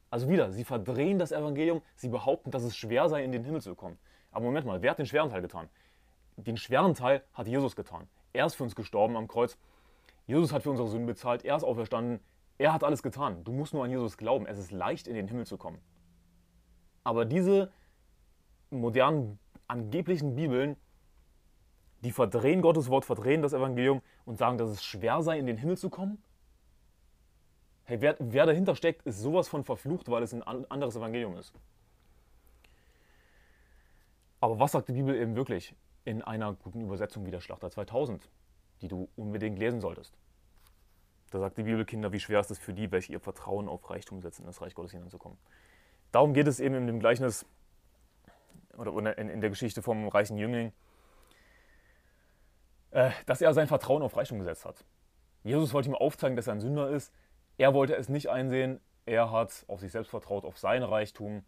Also 0.10 0.30
wieder, 0.30 0.52
sie 0.52 0.64
verdrehen 0.64 1.18
das 1.18 1.32
Evangelium, 1.32 1.82
sie 1.96 2.10
behaupten, 2.10 2.52
dass 2.52 2.64
es 2.64 2.76
schwer 2.76 3.10
sei, 3.10 3.24
in 3.24 3.32
den 3.32 3.44
Himmel 3.44 3.62
zu 3.62 3.76
kommen. 3.76 3.98
Aber 4.32 4.46
Moment 4.46 4.66
mal, 4.66 4.82
wer 4.82 4.92
hat 4.92 5.00
den 5.00 5.06
schweren 5.06 5.30
Teil 5.30 5.42
getan? 5.42 5.70
Den 6.36 6.58
schweren 6.58 6.94
Teil 6.94 7.24
hat 7.34 7.48
Jesus 7.48 7.76
getan. 7.76 8.08
Er 8.34 8.46
ist 8.46 8.56
für 8.56 8.64
uns 8.64 8.76
gestorben 8.76 9.16
am 9.16 9.28
Kreuz. 9.28 9.58
Jesus 10.26 10.52
hat 10.52 10.64
für 10.64 10.72
unsere 10.72 10.88
Sünden 10.88 11.06
bezahlt. 11.06 11.46
Er 11.46 11.56
ist 11.56 11.64
auferstanden. 11.64 12.20
Er 12.58 12.74
hat 12.74 12.84
alles 12.84 13.04
getan. 13.04 13.44
Du 13.44 13.52
musst 13.52 13.74
nur 13.74 13.84
an 13.84 13.90
Jesus 13.90 14.18
glauben. 14.18 14.46
Es 14.46 14.58
ist 14.58 14.72
leicht, 14.72 15.08
in 15.08 15.16
den 15.16 15.28
Himmel 15.28 15.46
zu 15.46 15.58
kommen. 15.58 15.80
Aber 17.04 17.26
diese 17.26 17.72
modernen, 18.70 19.40
angeblichen 19.68 20.36
Bibeln, 20.36 20.78
die 22.04 22.12
verdrehen 22.12 22.62
Gottes 22.62 22.90
Wort, 22.90 23.06
verdrehen 23.06 23.42
das 23.42 23.54
Evangelium 23.54 24.02
und 24.26 24.38
sagen, 24.38 24.58
dass 24.58 24.70
es 24.70 24.84
schwer 24.84 25.22
sei, 25.22 25.40
in 25.40 25.46
den 25.46 25.58
Himmel 25.58 25.78
zu 25.78 25.90
kommen. 25.90 26.22
Hey, 27.86 28.02
wer, 28.02 28.16
wer 28.20 28.46
dahinter 28.46 28.76
steckt, 28.76 29.06
ist 29.06 29.20
sowas 29.20 29.48
von 29.48 29.64
verflucht, 29.64 30.10
weil 30.10 30.24
es 30.24 30.34
ein 30.34 30.44
anderes 30.44 30.96
Evangelium 30.96 31.38
ist. 31.38 31.54
Aber 34.40 34.60
was 34.60 34.74
sagt 34.74 34.90
die 34.90 34.94
Bibel 34.94 35.16
eben 35.16 35.36
wirklich 35.36 35.74
in 36.04 36.22
einer 36.22 36.54
guten 36.54 36.82
Übersetzung 36.82 37.26
wie 37.26 37.32
der 37.32 37.40
Schlachter 37.40 37.72
2000, 37.72 38.30
die 38.82 38.90
du 38.90 39.08
unbedingt 39.16 39.58
lesen 39.58 39.80
solltest? 39.80 40.18
Da 41.32 41.40
sagt 41.40 41.58
die 41.58 41.64
Bibel, 41.64 41.86
Kinder, 41.86 42.12
wie 42.12 42.20
schwer 42.20 42.42
ist 42.42 42.52
es 42.52 42.60
für 42.60 42.74
die, 42.74 42.92
welche 42.92 43.14
ihr 43.14 43.20
Vertrauen 43.22 43.70
auf 43.70 43.90
Reichtum 43.90 44.22
setzen, 44.22 44.44
in 44.44 44.48
das 44.48 44.62
Reich 44.62 44.76
Gottes 44.76 44.92
hineinzukommen. 44.92 45.38
Darum 46.12 46.34
geht 46.34 46.48
es 46.48 46.60
eben 46.60 46.76
in 46.76 46.88
dem 46.88 47.00
Gleichnis 47.00 47.46
oder 48.78 49.18
in, 49.18 49.42
der 49.42 49.50
Geschichte 49.50 49.82
vom 49.82 50.08
reichen 50.10 50.38
Jüngling, 50.38 50.74
dass 53.26 53.42
er 53.42 53.54
sein 53.54 53.68
Vertrauen 53.68 54.04
auf 54.04 54.16
Reichtum 54.16 54.40
gesetzt 54.40 54.66
hat. 54.66 54.86
Jesus 55.44 55.74
wollte 55.74 55.90
ihm 55.90 55.96
aufzeigen, 55.96 56.36
dass 56.36 56.48
er 56.48 56.54
ein 56.54 56.62
Sünder 56.62 56.90
ist. 56.90 57.12
Er 57.58 57.74
wollte 57.74 57.96
es 57.96 58.08
nicht 58.08 58.30
einsehen. 58.30 58.80
Er 59.06 59.32
hat 59.32 59.66
auf 59.68 59.80
sich 59.80 59.92
selbst 59.92 60.10
vertraut, 60.10 60.46
auf 60.46 60.58
sein 60.58 60.84
Reichtum. 60.84 61.44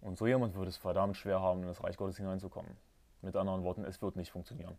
Und 0.00 0.18
so 0.18 0.26
jemand 0.26 0.54
würde 0.54 0.68
es 0.68 0.76
verdammt 0.76 1.16
schwer 1.16 1.40
haben, 1.40 1.62
in 1.62 1.68
das 1.68 1.82
Reich 1.84 1.96
Gottes 1.96 2.16
hineinzukommen. 2.16 2.76
Mit 3.22 3.36
anderen 3.36 3.62
Worten, 3.62 3.84
es 3.84 4.02
wird 4.02 4.16
nicht 4.16 4.32
funktionieren. 4.32 4.76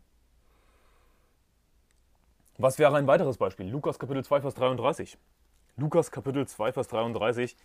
Was 2.58 2.78
wäre 2.78 2.96
ein 2.96 3.06
weiteres 3.06 3.36
Beispiel? 3.36 3.68
Lukas 3.68 3.98
Kapitel 3.98 4.24
2, 4.24 4.40
Vers 4.40 4.54
33. 4.54 5.18
Lukas 5.76 6.10
Kapitel 6.10 6.46
2, 6.46 6.72
Vers 6.72 6.88
33, 6.88 7.56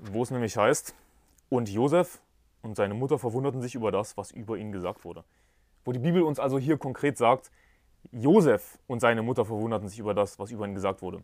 wo 0.00 0.22
es 0.22 0.30
nämlich 0.30 0.56
heißt, 0.56 0.94
und 1.48 1.68
Josef 1.68 2.20
und 2.62 2.76
seine 2.76 2.94
Mutter 2.94 3.18
verwunderten 3.18 3.62
sich 3.62 3.74
über 3.74 3.92
das, 3.92 4.16
was 4.16 4.32
über 4.32 4.56
ihn 4.56 4.72
gesagt 4.72 5.04
wurde. 5.04 5.24
Wo 5.84 5.92
die 5.92 5.98
Bibel 5.98 6.22
uns 6.22 6.38
also 6.38 6.58
hier 6.58 6.78
konkret 6.78 7.16
sagt, 7.16 7.50
Josef 8.12 8.78
und 8.86 9.00
seine 9.00 9.22
Mutter 9.22 9.44
verwunderten 9.44 9.88
sich 9.88 9.98
über 9.98 10.14
das, 10.14 10.38
was 10.38 10.50
über 10.50 10.66
ihn 10.66 10.74
gesagt 10.74 11.02
wurde. 11.02 11.22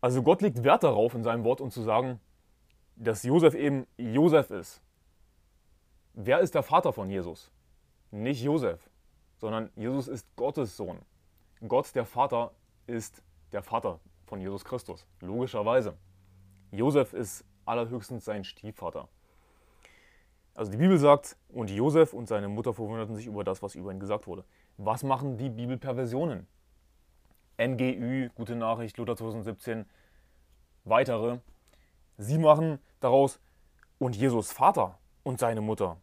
Also 0.00 0.22
Gott 0.22 0.42
legt 0.42 0.62
Wert 0.62 0.84
darauf 0.84 1.14
in 1.14 1.24
seinem 1.24 1.44
Wort 1.44 1.60
und 1.60 1.72
zu 1.72 1.82
sagen, 1.82 2.20
dass 2.96 3.22
Josef 3.22 3.54
eben 3.54 3.86
Josef 3.96 4.50
ist. 4.50 4.82
Wer 6.14 6.40
ist 6.40 6.54
der 6.54 6.62
Vater 6.62 6.92
von 6.92 7.10
Jesus? 7.10 7.50
Nicht 8.10 8.42
Josef, 8.42 8.90
sondern 9.38 9.70
Jesus 9.76 10.08
ist 10.08 10.26
Gottes 10.36 10.76
Sohn. 10.76 10.98
Gott, 11.66 11.94
der 11.94 12.04
Vater, 12.04 12.52
ist 12.86 13.22
der 13.52 13.62
Vater 13.62 14.00
von 14.26 14.40
Jesus 14.40 14.64
Christus, 14.64 15.06
logischerweise. 15.20 15.96
Josef 16.70 17.12
ist 17.12 17.44
allerhöchstens 17.64 18.24
sein 18.24 18.44
Stiefvater. 18.44 19.08
Also 20.54 20.70
die 20.72 20.76
Bibel 20.76 20.98
sagt, 20.98 21.36
und 21.48 21.70
Josef 21.70 22.12
und 22.12 22.26
seine 22.26 22.48
Mutter 22.48 22.74
verwunderten 22.74 23.14
sich 23.14 23.26
über 23.26 23.44
das, 23.44 23.62
was 23.62 23.74
über 23.74 23.92
ihn 23.92 24.00
gesagt 24.00 24.26
wurde. 24.26 24.44
Was 24.76 25.02
machen 25.02 25.36
die 25.36 25.50
Bibelperversionen? 25.50 26.46
NGÜ, 27.60 28.30
gute 28.34 28.56
Nachricht, 28.56 28.96
Luther 28.98 29.16
2017, 29.16 29.86
weitere. 30.84 31.38
Sie 32.16 32.38
machen 32.38 32.78
daraus, 33.00 33.40
und 33.98 34.16
Jesus 34.16 34.52
Vater 34.52 34.98
und 35.22 35.40
seine 35.40 35.60
Mutter. 35.60 35.98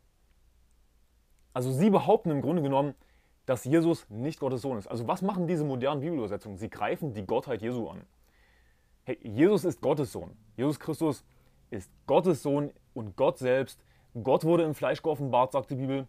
Also 1.53 1.71
sie 1.71 1.89
behaupten 1.89 2.31
im 2.31 2.41
Grunde 2.41 2.61
genommen, 2.61 2.93
dass 3.45 3.63
Jesus 3.63 4.09
nicht 4.09 4.39
Gottes 4.39 4.61
Sohn 4.61 4.77
ist. 4.77 4.87
Also 4.87 5.07
was 5.07 5.21
machen 5.21 5.47
diese 5.47 5.63
modernen 5.63 6.01
Bibelübersetzungen? 6.01 6.57
Sie 6.57 6.69
greifen 6.69 7.13
die 7.13 7.25
Gottheit 7.25 7.61
Jesu 7.61 7.87
an. 7.87 8.01
Hey, 9.03 9.17
Jesus 9.21 9.63
ist 9.63 9.81
Gottes 9.81 10.11
Sohn. 10.11 10.35
Jesus 10.57 10.79
Christus 10.79 11.23
ist 11.69 11.89
Gottes 12.07 12.41
Sohn 12.41 12.71
und 12.93 13.15
Gott 13.15 13.37
selbst 13.37 13.79
Gott 14.23 14.45
wurde 14.45 14.63
im 14.63 14.75
Fleisch 14.75 15.01
geoffenbart, 15.01 15.51
sagt 15.51 15.69
die 15.69 15.75
Bibel. 15.75 16.07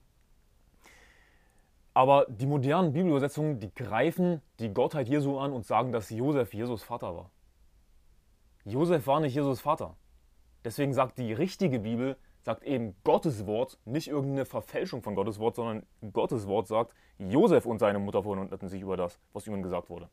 Aber 1.93 2.27
die 2.29 2.47
modernen 2.47 2.93
Bibelübersetzungen, 2.93 3.59
die 3.59 3.75
greifen 3.75 4.43
die 4.61 4.73
Gottheit 4.73 5.09
Jesu 5.09 5.39
an 5.39 5.53
und 5.53 5.67
sagen, 5.67 5.93
dass 5.93 6.11
Josef 6.11 6.53
Jesus 6.55 6.83
Vater 6.83 7.17
war. 7.17 7.31
Josef 8.65 9.07
war 9.07 9.21
nicht 9.21 9.35
Jesus 9.35 9.61
Vater. 9.61 9.97
Deswegen 10.65 10.93
sagt 10.93 11.19
die 11.19 11.33
richtige 11.33 11.79
Bibel, 11.79 12.17
sagt 12.43 12.65
eben 12.65 12.95
Gottes 13.03 13.47
Wort, 13.47 13.79
nicht 13.85 14.09
irgendeine 14.09 14.45
Verfälschung 14.45 15.03
von 15.03 15.15
Gottes 15.15 15.39
Wort, 15.39 15.57
sondern 15.57 15.87
Gottes 16.13 16.47
Wort 16.47 16.69
sagt, 16.69 16.95
Josef 17.19 17.67
und 17.67 17.79
seine 17.79 17.99
Mutter 17.99 18.23
verwunderten 18.23 18.69
sich 18.69 18.83
über 18.83 18.97
das, 18.97 19.19
was 19.33 19.47
ihnen 19.47 19.63
gesagt 19.63 19.89
wurde. 19.89 20.09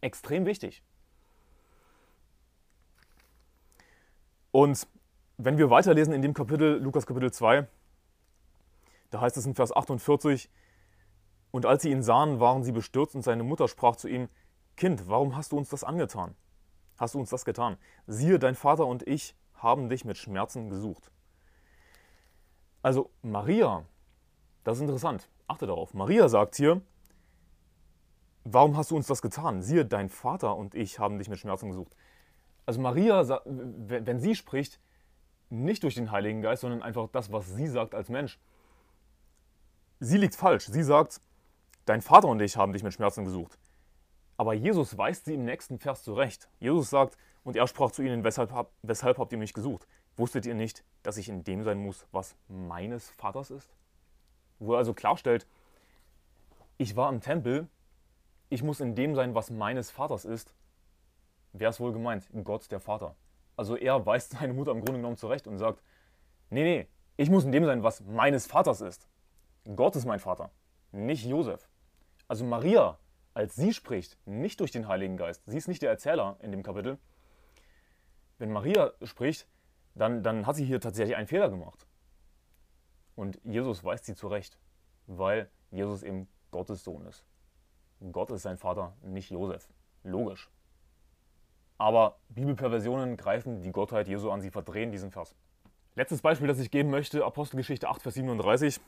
Extrem 0.00 0.46
wichtig. 0.46 0.82
Und 4.52 4.86
wenn 5.38 5.58
wir 5.58 5.70
weiterlesen 5.70 6.14
in 6.14 6.22
dem 6.22 6.34
Kapitel, 6.34 6.78
Lukas 6.78 7.06
Kapitel 7.06 7.32
2, 7.32 7.66
da 9.10 9.20
heißt 9.20 9.36
es 9.36 9.46
in 9.46 9.54
Vers 9.54 9.74
48, 9.74 10.50
und 11.50 11.66
als 11.66 11.82
sie 11.82 11.90
ihn 11.90 12.02
sahen, 12.02 12.40
waren 12.40 12.64
sie 12.64 12.72
bestürzt 12.72 13.14
und 13.14 13.22
seine 13.22 13.42
Mutter 13.42 13.68
sprach 13.68 13.96
zu 13.96 14.08
ihm, 14.08 14.28
Kind, 14.76 15.08
warum 15.08 15.36
hast 15.36 15.52
du 15.52 15.56
uns 15.56 15.70
das 15.70 15.84
angetan? 15.84 16.34
Hast 16.98 17.14
du 17.14 17.18
uns 17.18 17.30
das 17.30 17.44
getan? 17.44 17.76
Siehe, 18.06 18.38
dein 18.38 18.54
Vater 18.54 18.86
und 18.86 19.06
ich 19.06 19.34
haben 19.54 19.88
dich 19.88 20.04
mit 20.04 20.16
Schmerzen 20.18 20.68
gesucht. 20.68 21.10
Also 22.82 23.10
Maria, 23.22 23.84
das 24.64 24.76
ist 24.76 24.82
interessant, 24.82 25.28
achte 25.46 25.66
darauf. 25.66 25.94
Maria 25.94 26.28
sagt 26.28 26.56
hier, 26.56 26.82
warum 28.44 28.76
hast 28.76 28.90
du 28.90 28.96
uns 28.96 29.06
das 29.06 29.22
getan? 29.22 29.62
Siehe, 29.62 29.84
dein 29.84 30.08
Vater 30.08 30.56
und 30.56 30.74
ich 30.74 30.98
haben 30.98 31.18
dich 31.18 31.28
mit 31.28 31.38
Schmerzen 31.38 31.70
gesucht. 31.70 31.96
Also 32.66 32.80
Maria, 32.80 33.40
wenn 33.44 34.20
sie 34.20 34.34
spricht, 34.34 34.78
nicht 35.50 35.82
durch 35.82 35.94
den 35.94 36.10
Heiligen 36.10 36.42
Geist, 36.42 36.62
sondern 36.62 36.82
einfach 36.82 37.08
das, 37.12 37.32
was 37.32 37.54
sie 37.54 37.66
sagt 37.66 37.94
als 37.94 38.08
Mensch. 38.08 38.38
Sie 40.00 40.18
liegt 40.18 40.34
falsch. 40.34 40.66
Sie 40.66 40.82
sagt, 40.82 41.20
dein 41.84 42.02
Vater 42.02 42.28
und 42.28 42.40
ich 42.40 42.56
haben 42.56 42.72
dich 42.72 42.82
mit 42.82 42.92
Schmerzen 42.92 43.24
gesucht. 43.24 43.58
Aber 44.36 44.52
Jesus 44.52 44.98
weist 44.98 45.24
sie 45.24 45.34
im 45.34 45.44
nächsten 45.44 45.78
Vers 45.78 46.02
zurecht. 46.02 46.48
Jesus 46.58 46.90
sagt, 46.90 47.16
und 47.44 47.56
er 47.56 47.66
sprach 47.66 47.92
zu 47.92 48.02
ihnen, 48.02 48.24
weshalb, 48.24 48.52
weshalb 48.82 49.18
habt 49.18 49.32
ihr 49.32 49.38
mich 49.38 49.54
gesucht? 49.54 49.86
Wusstet 50.16 50.46
ihr 50.46 50.54
nicht, 50.54 50.84
dass 51.02 51.16
ich 51.16 51.28
in 51.28 51.44
dem 51.44 51.62
sein 51.62 51.78
muss, 51.78 52.06
was 52.10 52.34
meines 52.48 53.10
Vaters 53.10 53.50
ist? 53.50 53.72
Wo 54.58 54.72
er 54.72 54.78
also 54.78 54.94
klarstellt, 54.94 55.46
ich 56.78 56.96
war 56.96 57.08
im 57.10 57.20
Tempel, 57.20 57.68
ich 58.48 58.62
muss 58.62 58.80
in 58.80 58.94
dem 58.94 59.14
sein, 59.14 59.34
was 59.34 59.50
meines 59.50 59.90
Vaters 59.90 60.24
ist. 60.24 60.54
Wer 61.52 61.70
ist 61.70 61.80
wohl 61.80 61.92
gemeint? 61.92 62.28
Gott, 62.44 62.70
der 62.70 62.80
Vater. 62.80 63.14
Also 63.56 63.76
er 63.76 64.04
weist 64.04 64.32
seine 64.32 64.52
Mutter 64.52 64.72
im 64.72 64.80
Grunde 64.80 65.00
genommen 65.00 65.16
zurecht 65.16 65.46
und 65.46 65.58
sagt, 65.58 65.82
nee, 66.50 66.62
nee, 66.62 66.88
ich 67.16 67.30
muss 67.30 67.44
in 67.44 67.52
dem 67.52 67.64
sein, 67.64 67.82
was 67.82 68.02
meines 68.02 68.46
Vaters 68.46 68.80
ist. 68.80 69.08
Gott 69.74 69.96
ist 69.96 70.04
mein 70.04 70.20
Vater, 70.20 70.50
nicht 70.92 71.24
Josef. 71.24 71.68
Also 72.28 72.44
Maria, 72.44 72.98
als 73.34 73.56
sie 73.56 73.72
spricht, 73.72 74.18
nicht 74.26 74.60
durch 74.60 74.70
den 74.70 74.88
Heiligen 74.88 75.16
Geist, 75.16 75.42
sie 75.46 75.56
ist 75.56 75.68
nicht 75.68 75.82
der 75.82 75.90
Erzähler 75.90 76.36
in 76.40 76.52
dem 76.52 76.62
Kapitel. 76.62 76.98
Wenn 78.38 78.52
Maria 78.52 78.92
spricht, 79.02 79.48
dann, 79.94 80.22
dann 80.22 80.46
hat 80.46 80.56
sie 80.56 80.64
hier 80.64 80.80
tatsächlich 80.80 81.16
einen 81.16 81.26
Fehler 81.26 81.48
gemacht. 81.48 81.86
Und 83.14 83.40
Jesus 83.44 83.82
weist 83.82 84.04
sie 84.04 84.14
zurecht, 84.14 84.58
weil 85.06 85.50
Jesus 85.70 86.02
eben 86.02 86.28
Gottes 86.50 86.84
Sohn 86.84 87.06
ist. 87.06 87.24
Gott 88.12 88.30
ist 88.30 88.42
sein 88.42 88.58
Vater, 88.58 88.94
nicht 89.02 89.30
Josef. 89.30 89.66
Logisch. 90.02 90.50
Aber 91.78 92.16
Bibelperversionen 92.30 93.16
greifen 93.16 93.60
die 93.62 93.72
Gottheit 93.72 94.08
Jesu 94.08 94.30
an, 94.30 94.40
sie 94.40 94.50
verdrehen 94.50 94.92
diesen 94.92 95.10
Vers. 95.10 95.34
Letztes 95.94 96.22
Beispiel, 96.22 96.48
das 96.48 96.58
ich 96.58 96.70
geben 96.70 96.90
möchte, 96.90 97.24
Apostelgeschichte 97.24 97.88
8, 97.88 98.02
Vers 98.02 98.14
37. 98.14 98.80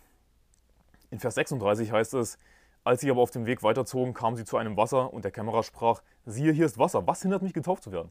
In 1.11 1.18
Vers 1.18 1.35
36 1.35 1.92
heißt 1.92 2.14
es, 2.14 2.38
Als 2.85 3.00
sie 3.00 3.11
aber 3.11 3.21
auf 3.21 3.30
dem 3.30 3.47
Weg 3.47 3.62
weiterzogen, 3.62 4.14
kamen 4.14 4.37
sie 4.37 4.45
zu 4.45 4.57
einem 4.57 4.76
Wasser 4.76 5.12
und 5.12 5.25
der 5.25 5.30
Kämmerer 5.33 5.62
sprach, 5.62 6.02
siehe, 6.25 6.52
hier 6.52 6.66
ist 6.66 6.78
Wasser, 6.78 7.07
was 7.07 7.23
hindert 7.23 7.42
mich 7.42 7.52
getauft 7.52 7.83
zu 7.83 7.92
werden? 7.92 8.11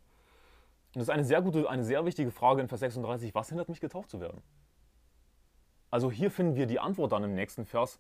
Und 0.94 0.96
das 0.96 1.04
ist 1.04 1.10
eine 1.10 1.26
sehr 1.26 1.42
gute, 1.42 1.70
eine 1.70 1.84
sehr 1.84 2.06
wichtige 2.06 2.32
Frage 2.32 2.62
in 2.62 2.68
Vers 2.68 2.82
36, 2.82 3.34
was 3.34 3.50
hindert 3.50 3.70
mich 3.70 3.80
getauft 3.80 4.10
zu 4.10 4.20
werden? 4.20 4.42
Also 5.90 6.12
hier 6.12 6.32
finden 6.32 6.56
wir 6.56 6.66
die 6.66 6.80
Antwort 6.80 7.12
dann 7.12 7.24
im 7.24 7.34
nächsten 7.34 7.66
Vers, 7.66 8.00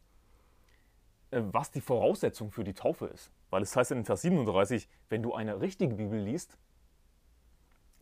äh, 1.31 1.41
was 1.51 1.71
die 1.71 1.81
Voraussetzung 1.81 2.51
für 2.51 2.63
die 2.63 2.73
Taufe 2.73 3.07
ist. 3.07 3.31
Weil 3.49 3.61
es 3.61 3.75
heißt 3.75 3.91
in 3.91 4.05
Vers 4.05 4.21
37, 4.23 4.89
wenn 5.09 5.23
du 5.23 5.33
eine 5.33 5.61
richtige 5.61 5.95
Bibel 5.95 6.19
liest, 6.19 6.57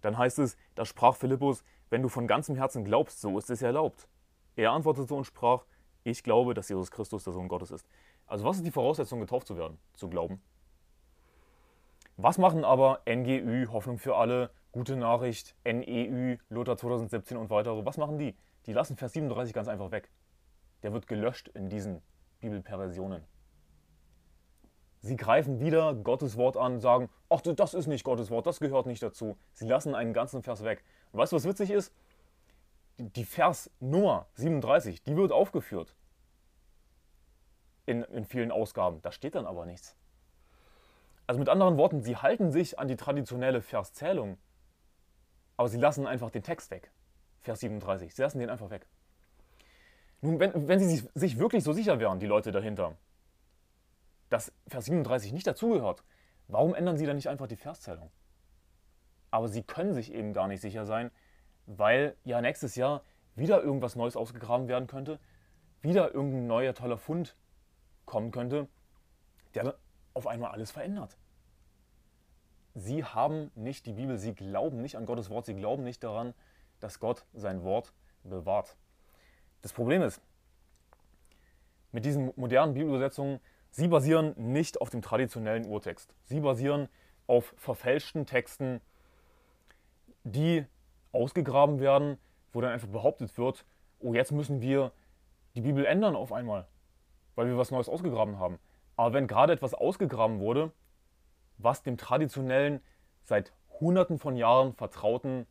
dann 0.06 0.18
heißt 0.18 0.40
es, 0.40 0.56
da 0.76 0.86
sprach 0.86 1.16
Philippus, 1.16 1.64
wenn 1.90 2.02
du 2.02 2.10
von 2.10 2.28
ganzem 2.28 2.56
Herzen 2.56 2.86
glaubst, 2.86 3.22
so 3.22 3.38
ist 3.38 3.50
es 3.50 3.62
erlaubt. 3.62 4.08
Er 4.56 4.72
antwortete 4.72 5.14
und 5.14 5.26
sprach, 5.26 5.66
ich 6.04 6.24
glaube, 6.24 6.54
dass 6.54 6.70
Jesus 6.70 6.92
Christus 6.92 7.24
der 7.24 7.34
Sohn 7.34 7.48
Gottes 7.48 7.72
ist. 7.72 7.88
Also 8.28 8.46
was 8.46 8.58
ist 8.58 8.66
die 8.66 8.72
Voraussetzung, 8.72 9.20
getauft 9.20 9.48
zu 9.48 9.58
werden? 9.58 9.80
Zu 9.96 10.08
glauben. 10.08 10.42
Was 12.18 12.38
machen 12.38 12.64
aber 12.64 13.02
NGÜ, 13.08 13.68
Hoffnung 13.72 13.98
für 13.98 14.16
alle, 14.16 14.52
Gute 14.72 14.98
Nachricht, 14.98 15.56
NEÜ, 15.64 16.38
Luther 16.50 16.76
2017 16.76 17.38
und 17.38 17.50
weitere? 17.50 17.86
Was 17.86 17.98
machen 17.98 18.20
die? 18.20 18.36
Die 18.66 18.74
lassen 18.74 18.98
Vers 18.98 19.14
37 19.14 19.54
ganz 19.54 19.70
einfach 19.70 19.90
weg. 19.90 20.12
Der 20.84 20.92
wird 20.92 21.08
gelöscht 21.08 21.48
in 21.48 21.70
diesen 21.70 22.02
Bibelperversionen. 22.42 23.24
Sie 25.06 25.18
greifen 25.18 25.60
wieder 25.60 25.94
Gottes 25.94 26.36
Wort 26.36 26.58
an, 26.58 26.80
sagen, 26.80 27.10
ach, 27.30 27.42
das 27.42 27.76
ist 27.76 27.86
nicht 27.86 28.04
Gottes 28.04 28.32
Wort, 28.32 28.48
das 28.48 28.60
gehört 28.60 28.88
nicht 28.88 29.04
dazu. 29.04 29.38
Sie 29.54 29.68
lassen 29.68 29.94
einen 29.94 30.14
ganzen 30.14 30.42
Vers 30.42 30.64
weg. 30.64 30.84
Und 31.12 31.20
weißt 31.20 31.32
du, 31.32 31.36
was 31.36 31.46
witzig 31.46 31.70
ist? 31.70 31.94
Die 32.98 33.24
Vers 33.24 33.70
Nummer 33.80 34.26
37, 34.34 35.04
die 35.04 35.16
wird 35.16 35.32
aufgeführt. 35.32 35.94
In, 37.86 38.02
in 38.02 38.26
vielen 38.26 38.50
Ausgaben. 38.50 39.00
Da 39.04 39.12
steht 39.12 39.36
dann 39.36 39.46
aber 39.46 39.68
nichts. 39.68 39.96
Also 41.28 41.38
mit 41.38 41.50
anderen 41.50 41.78
Worten, 41.78 42.02
sie 42.02 42.18
halten 42.18 42.52
sich 42.52 42.80
an 42.80 42.88
die 42.88 42.96
traditionelle 42.96 43.62
Verszählung, 43.62 44.40
aber 45.56 45.70
sie 45.70 45.78
lassen 45.78 46.08
einfach 46.08 46.32
den 46.32 46.42
Text 46.42 46.72
weg. 46.72 46.92
Vers 47.42 47.60
37. 47.60 48.16
Sie 48.16 48.24
lassen 48.24 48.40
den 48.40 48.50
einfach 48.50 48.72
weg. 48.72 48.88
Nun, 50.22 50.40
wenn, 50.40 50.68
wenn 50.68 50.80
sie 50.80 51.08
sich 51.14 51.38
wirklich 51.38 51.64
so 51.64 51.74
sicher 51.74 52.00
wären, 52.00 52.18
die 52.18 52.26
Leute 52.26 52.52
dahinter, 52.52 52.98
dass 54.30 54.52
Vers 54.68 54.86
37 54.86 55.34
nicht 55.34 55.48
dazugehört, 55.48 56.04
warum 56.48 56.76
ändern 56.76 56.98
sie 56.98 57.06
dann 57.06 57.16
nicht 57.16 57.30
einfach 57.30 57.48
die 57.48 57.56
Verszählung? 57.56 58.12
Aber 59.32 59.48
sie 59.48 59.64
können 59.64 59.94
sich 59.94 60.14
eben 60.14 60.34
gar 60.34 60.48
nicht 60.48 60.62
sicher 60.62 60.86
sein, 60.86 61.12
weil 61.66 62.16
ja 62.24 62.42
nächstes 62.42 62.76
Jahr 62.76 63.04
wieder 63.36 63.62
irgendwas 63.62 63.96
Neues 63.96 64.16
ausgegraben 64.16 64.68
werden 64.68 64.88
könnte, 64.88 65.20
wieder 65.82 66.14
irgendein 66.14 66.48
neuer 66.48 66.74
toller 66.74 66.98
Fund 66.98 67.36
kommen 68.06 68.32
könnte, 68.32 68.68
der 69.54 69.76
auf 70.14 70.28
einmal 70.28 70.52
alles 70.52 70.72
verändert. 70.72 71.18
Sie 72.74 73.04
haben 73.04 73.52
nicht 73.56 73.86
die 73.86 73.94
Bibel, 73.94 74.18
sie 74.18 74.34
glauben 74.34 74.82
nicht 74.82 74.98
an 74.98 75.06
Gottes 75.06 75.30
Wort, 75.30 75.46
sie 75.46 75.56
glauben 75.56 75.84
nicht 75.84 76.04
daran, 76.04 76.34
dass 76.80 77.00
Gott 77.00 77.26
sein 77.34 77.64
Wort 77.64 77.94
bewahrt. 78.24 78.76
Das 79.62 79.74
Problem 79.74 80.02
ist, 80.02 80.22
mit 81.92 82.04
diesen 82.04 82.34
modernen 82.36 82.74
Bibelübersetzungen, 82.74 83.40
sie 83.76 83.90
basieren 83.90 84.34
nicht 84.38 84.80
auf 84.80 84.90
dem 84.90 85.02
traditionellen 85.02 85.66
Urtext. 85.66 86.14
Sie 86.24 86.40
basieren 86.40 86.88
auf 87.28 87.54
verfälschten 87.58 88.26
Texten, 88.26 88.80
die 90.24 90.66
ausgegraben 91.12 91.82
werden, 91.82 92.18
wo 92.54 92.62
dann 92.62 92.72
einfach 92.72 92.88
behauptet 92.88 93.38
wird, 93.38 93.66
oh, 94.00 94.14
jetzt 94.14 94.32
müssen 94.32 94.62
wir 94.62 94.94
die 95.56 95.62
Bibel 95.62 95.86
ändern 95.86 96.16
auf 96.16 96.32
einmal, 96.32 96.68
weil 97.36 97.48
wir 97.48 97.58
was 97.58 97.72
Neues 97.72 97.90
ausgegraben 97.90 98.40
haben. 98.40 98.60
Aber 98.96 99.14
wenn 99.14 99.28
gerade 99.28 99.52
etwas 99.52 99.74
ausgegraben 99.74 100.40
wurde, 100.40 100.72
was 101.58 101.84
dem 101.84 101.98
traditionellen, 101.98 102.82
seit 103.24 103.52
Hunderten 103.82 104.20
von 104.20 104.38
Jahren 104.38 104.74
vertrauten 104.74 105.48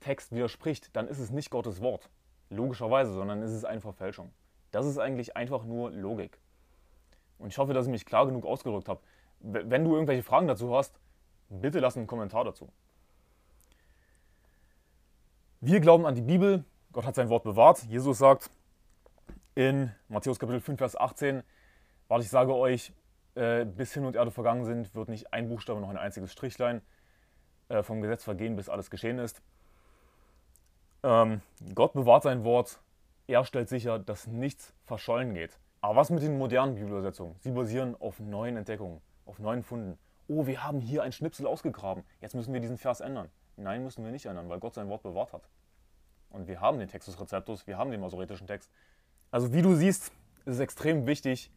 Text 0.00 0.32
widerspricht, 0.32 0.94
dann 0.96 1.06
ist 1.06 1.20
es 1.20 1.30
nicht 1.30 1.50
Gottes 1.50 1.80
Wort. 1.80 2.10
Logischerweise, 2.48 3.12
sondern 3.12 3.42
ist 3.42 3.52
es 3.52 3.64
eine 3.64 3.80
Verfälschung. 3.80 4.32
Das 4.72 4.86
ist 4.86 4.98
eigentlich 4.98 5.36
einfach 5.36 5.64
nur 5.64 5.92
Logik. 5.92 6.40
Und 7.40 7.48
ich 7.48 7.58
hoffe, 7.58 7.74
dass 7.74 7.86
ich 7.86 7.90
mich 7.90 8.06
klar 8.06 8.26
genug 8.26 8.46
ausgedrückt 8.46 8.88
habe. 8.88 9.00
Wenn 9.40 9.84
du 9.84 9.94
irgendwelche 9.94 10.22
Fragen 10.22 10.46
dazu 10.46 10.74
hast, 10.74 10.94
bitte 11.48 11.80
lass 11.80 11.96
einen 11.96 12.06
Kommentar 12.06 12.44
dazu. 12.44 12.68
Wir 15.60 15.80
glauben 15.80 16.06
an 16.06 16.14
die 16.14 16.22
Bibel. 16.22 16.64
Gott 16.92 17.06
hat 17.06 17.14
sein 17.14 17.28
Wort 17.28 17.44
bewahrt. 17.44 17.82
Jesus 17.84 18.18
sagt 18.18 18.50
in 19.54 19.92
Matthäus 20.08 20.38
Kapitel 20.38 20.60
5, 20.60 20.78
Vers 20.78 20.96
18, 20.96 21.42
warte, 22.08 22.24
ich 22.24 22.30
sage 22.30 22.54
euch, 22.54 22.92
äh, 23.34 23.64
bis 23.64 23.92
Hin 23.94 24.04
und 24.04 24.16
Erde 24.16 24.30
vergangen 24.30 24.64
sind, 24.64 24.94
wird 24.94 25.08
nicht 25.08 25.32
ein 25.32 25.48
Buchstabe 25.48 25.80
noch 25.80 25.90
ein 25.90 25.96
einziges 25.96 26.32
Strichlein 26.32 26.82
äh, 27.68 27.82
vom 27.82 28.00
Gesetz 28.02 28.24
vergehen, 28.24 28.56
bis 28.56 28.68
alles 28.68 28.90
geschehen 28.90 29.18
ist. 29.18 29.42
Ähm, 31.02 31.40
Gott 31.74 31.92
bewahrt 31.94 32.24
sein 32.24 32.44
Wort, 32.44 32.80
er 33.26 33.44
stellt 33.44 33.68
sicher, 33.68 33.98
dass 33.98 34.26
nichts 34.26 34.74
verschollen 34.84 35.34
geht. 35.34 35.58
Aber 35.82 35.96
was 35.96 36.10
mit 36.10 36.22
den 36.22 36.36
modernen 36.36 36.74
Bibelübersetzungen? 36.74 37.36
Sie 37.38 37.52
basieren 37.52 37.96
auf 38.00 38.20
neuen 38.20 38.58
Entdeckungen, 38.58 39.00
auf 39.24 39.38
neuen 39.38 39.62
Funden. 39.62 39.98
Oh, 40.28 40.46
wir 40.46 40.62
haben 40.62 40.80
hier 40.80 41.02
ein 41.02 41.12
Schnipsel 41.12 41.46
ausgegraben, 41.46 42.04
jetzt 42.20 42.34
müssen 42.34 42.52
wir 42.52 42.60
diesen 42.60 42.76
Vers 42.76 43.00
ändern. 43.00 43.30
Nein, 43.56 43.82
müssen 43.82 44.04
wir 44.04 44.12
nicht 44.12 44.26
ändern, 44.26 44.48
weil 44.50 44.60
Gott 44.60 44.74
sein 44.74 44.90
Wort 44.90 45.02
bewahrt 45.02 45.32
hat. 45.32 45.48
Und 46.28 46.48
wir 46.48 46.60
haben 46.60 46.78
den 46.78 46.88
Textus 46.88 47.18
Receptus, 47.18 47.66
wir 47.66 47.78
haben 47.78 47.90
den 47.90 48.00
masoretischen 48.00 48.46
Text. 48.46 48.70
Also 49.30 49.52
wie 49.54 49.62
du 49.62 49.74
siehst, 49.74 50.12
ist 50.44 50.54
es 50.54 50.60
extrem 50.60 51.06
wichtig, 51.06 51.50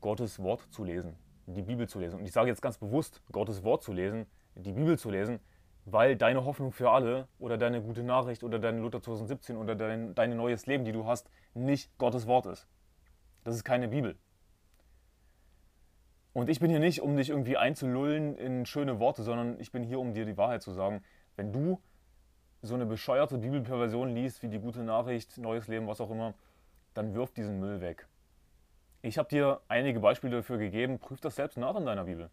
Gottes 0.00 0.42
Wort 0.42 0.66
zu 0.70 0.82
lesen, 0.82 1.14
die 1.46 1.62
Bibel 1.62 1.86
zu 1.86 2.00
lesen. 2.00 2.18
Und 2.18 2.24
ich 2.24 2.32
sage 2.32 2.48
jetzt 2.48 2.62
ganz 2.62 2.78
bewusst, 2.78 3.20
Gottes 3.30 3.62
Wort 3.62 3.82
zu 3.82 3.92
lesen, 3.92 4.26
die 4.54 4.72
Bibel 4.72 4.98
zu 4.98 5.10
lesen, 5.10 5.38
weil 5.84 6.16
deine 6.16 6.44
Hoffnung 6.44 6.72
für 6.72 6.90
alle 6.90 7.28
oder 7.38 7.58
deine 7.58 7.82
gute 7.82 8.02
Nachricht 8.02 8.42
oder 8.42 8.58
dein 8.58 8.80
Luther 8.80 9.02
2017 9.02 9.56
oder 9.56 9.76
dein, 9.76 10.14
dein 10.14 10.34
neues 10.34 10.66
Leben, 10.66 10.84
die 10.84 10.92
du 10.92 11.06
hast, 11.06 11.30
nicht 11.54 11.96
Gottes 11.98 12.26
Wort 12.26 12.46
ist. 12.46 12.66
Das 13.46 13.54
ist 13.54 13.62
keine 13.62 13.86
Bibel. 13.86 14.16
Und 16.32 16.50
ich 16.50 16.58
bin 16.58 16.68
hier 16.68 16.80
nicht, 16.80 17.00
um 17.00 17.16
dich 17.16 17.30
irgendwie 17.30 17.56
einzulullen 17.56 18.36
in 18.36 18.66
schöne 18.66 18.98
Worte, 18.98 19.22
sondern 19.22 19.60
ich 19.60 19.70
bin 19.70 19.84
hier, 19.84 20.00
um 20.00 20.14
dir 20.14 20.24
die 20.24 20.36
Wahrheit 20.36 20.62
zu 20.62 20.72
sagen. 20.72 21.04
Wenn 21.36 21.52
du 21.52 21.80
so 22.62 22.74
eine 22.74 22.86
bescheuerte 22.86 23.38
Bibelperversion 23.38 24.12
liest, 24.12 24.42
wie 24.42 24.48
die 24.48 24.58
gute 24.58 24.82
Nachricht, 24.82 25.38
neues 25.38 25.68
Leben, 25.68 25.86
was 25.86 26.00
auch 26.00 26.10
immer, 26.10 26.34
dann 26.92 27.14
wirf 27.14 27.30
diesen 27.30 27.60
Müll 27.60 27.80
weg. 27.80 28.08
Ich 29.02 29.16
habe 29.16 29.28
dir 29.28 29.60
einige 29.68 30.00
Beispiele 30.00 30.38
dafür 30.38 30.58
gegeben. 30.58 30.98
Prüf 30.98 31.20
das 31.20 31.36
selbst 31.36 31.56
nach 31.56 31.76
in 31.76 31.86
deiner 31.86 32.06
Bibel. 32.06 32.30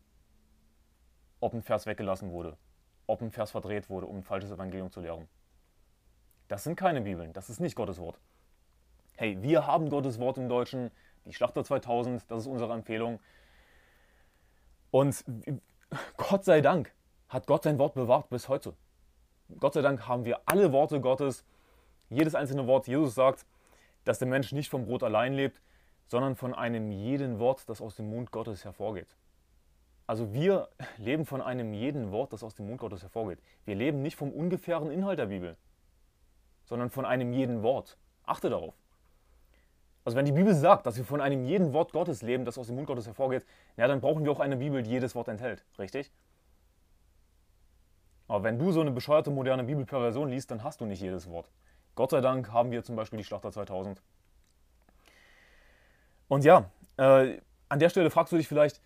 Ob 1.42 1.54
ein 1.54 1.62
Vers 1.62 1.86
weggelassen 1.86 2.32
wurde, 2.32 2.58
ob 3.06 3.22
ein 3.22 3.30
Vers 3.30 3.52
verdreht 3.52 3.88
wurde, 3.88 4.08
um 4.08 4.18
ein 4.18 4.24
falsches 4.24 4.50
Evangelium 4.50 4.90
zu 4.90 5.00
lehren. 5.00 5.28
Das 6.48 6.64
sind 6.64 6.76
keine 6.76 7.02
Bibeln, 7.02 7.34
das 7.34 7.52
ist 7.52 7.60
nicht 7.60 7.76
Gottes 7.76 8.00
Wort. 8.00 8.20
Hey, 9.16 9.38
wir 9.44 9.68
haben 9.68 9.90
Gottes 9.90 10.20
Wort 10.20 10.40
im 10.40 10.50
Deutschen, 10.50 10.90
die 11.26 11.34
Schlachter 11.34 11.64
2000, 11.64 12.32
das 12.32 12.42
ist 12.42 12.48
unsere 12.48 12.74
Empfehlung. 12.74 13.20
Und 14.90 15.24
Gott 16.18 16.44
sei 16.44 16.62
Dank 16.62 16.92
hat 17.30 17.46
Gott 17.46 17.62
sein 17.64 17.78
Wort 17.78 17.94
bewahrt 17.94 18.30
bis 18.30 18.50
heute. 18.50 18.74
Gott 19.60 19.76
sei 19.76 19.84
Dank 19.84 20.08
haben 20.08 20.26
wir 20.26 20.42
alle 20.48 20.72
Worte 20.72 21.00
Gottes, 21.00 21.46
jedes 22.10 22.34
einzelne 22.34 22.66
Wort. 22.66 22.88
Jesus 22.88 23.14
sagt, 23.14 23.46
dass 24.04 24.18
der 24.18 24.28
Mensch 24.28 24.52
nicht 24.52 24.72
vom 24.72 24.86
Brot 24.86 25.04
allein 25.04 25.34
lebt, 25.34 25.62
sondern 26.08 26.36
von 26.36 26.56
einem 26.56 26.92
jeden 26.92 27.38
Wort, 27.38 27.70
das 27.70 27.82
aus 27.82 27.96
dem 27.96 28.10
Mund 28.10 28.32
Gottes 28.32 28.66
hervorgeht. 28.66 29.16
Also 30.08 30.34
wir 30.34 30.70
leben 30.98 31.28
von 31.28 31.40
einem 31.40 31.76
jeden 31.76 32.12
Wort, 32.12 32.34
das 32.34 32.44
aus 32.44 32.56
dem 32.56 32.66
Mund 32.66 32.80
Gottes 32.80 33.04
hervorgeht. 33.04 33.40
Wir 33.66 33.76
leben 33.76 34.02
nicht 34.02 34.16
vom 34.16 34.32
ungefähren 34.32 34.90
Inhalt 34.90 35.20
der 35.20 35.28
Bibel, 35.28 35.56
sondern 36.66 36.90
von 36.90 37.06
einem 37.06 37.32
jeden 37.32 37.62
Wort. 37.62 38.00
Achte 38.26 38.50
darauf. 38.50 38.74
Also 40.06 40.18
wenn 40.18 40.26
die 40.26 40.32
Bibel 40.32 40.54
sagt, 40.54 40.86
dass 40.86 40.98
wir 40.98 41.06
von 41.06 41.22
einem 41.22 41.46
jeden 41.46 41.72
Wort 41.72 41.94
Gottes 41.94 42.22
leben, 42.22 42.44
das 42.44 42.58
aus 42.58 42.68
dem 42.68 42.76
Mund 42.76 42.88
Gottes 42.88 43.08
hervorgeht, 43.08 43.46
ja, 43.78 43.88
dann 43.88 44.02
brauchen 44.02 44.26
wir 44.26 44.32
auch 44.32 44.40
eine 44.40 44.58
Bibel, 44.58 44.84
die 44.84 44.90
jedes 44.90 45.16
Wort 45.16 45.30
enthält. 45.30 45.64
Richtig? 45.80 46.12
Aber 48.28 48.44
wenn 48.44 48.60
du 48.60 48.72
so 48.72 48.82
eine 48.82 48.92
bescheuerte 48.92 49.32
moderne 49.32 49.64
Bibelperversion 49.64 50.30
liest, 50.30 50.52
dann 50.52 50.64
hast 50.64 50.82
du 50.82 50.86
nicht 50.86 51.02
jedes 51.02 51.30
Wort. 51.30 51.50
Gott 51.96 52.12
sei 52.12 52.22
Dank 52.22 52.52
haben 52.52 52.72
wir 52.72 52.84
zum 52.84 52.96
Beispiel 52.96 53.18
die 53.18 53.24
Schlachter 53.24 53.52
2000. 53.52 54.02
Und 56.28 56.44
ja, 56.44 56.70
äh, 56.98 57.40
an 57.70 57.80
der 57.80 57.90
Stelle 57.90 58.10
fragst 58.10 58.34
du 58.34 58.38
dich 58.38 58.48
vielleicht, 58.48 58.82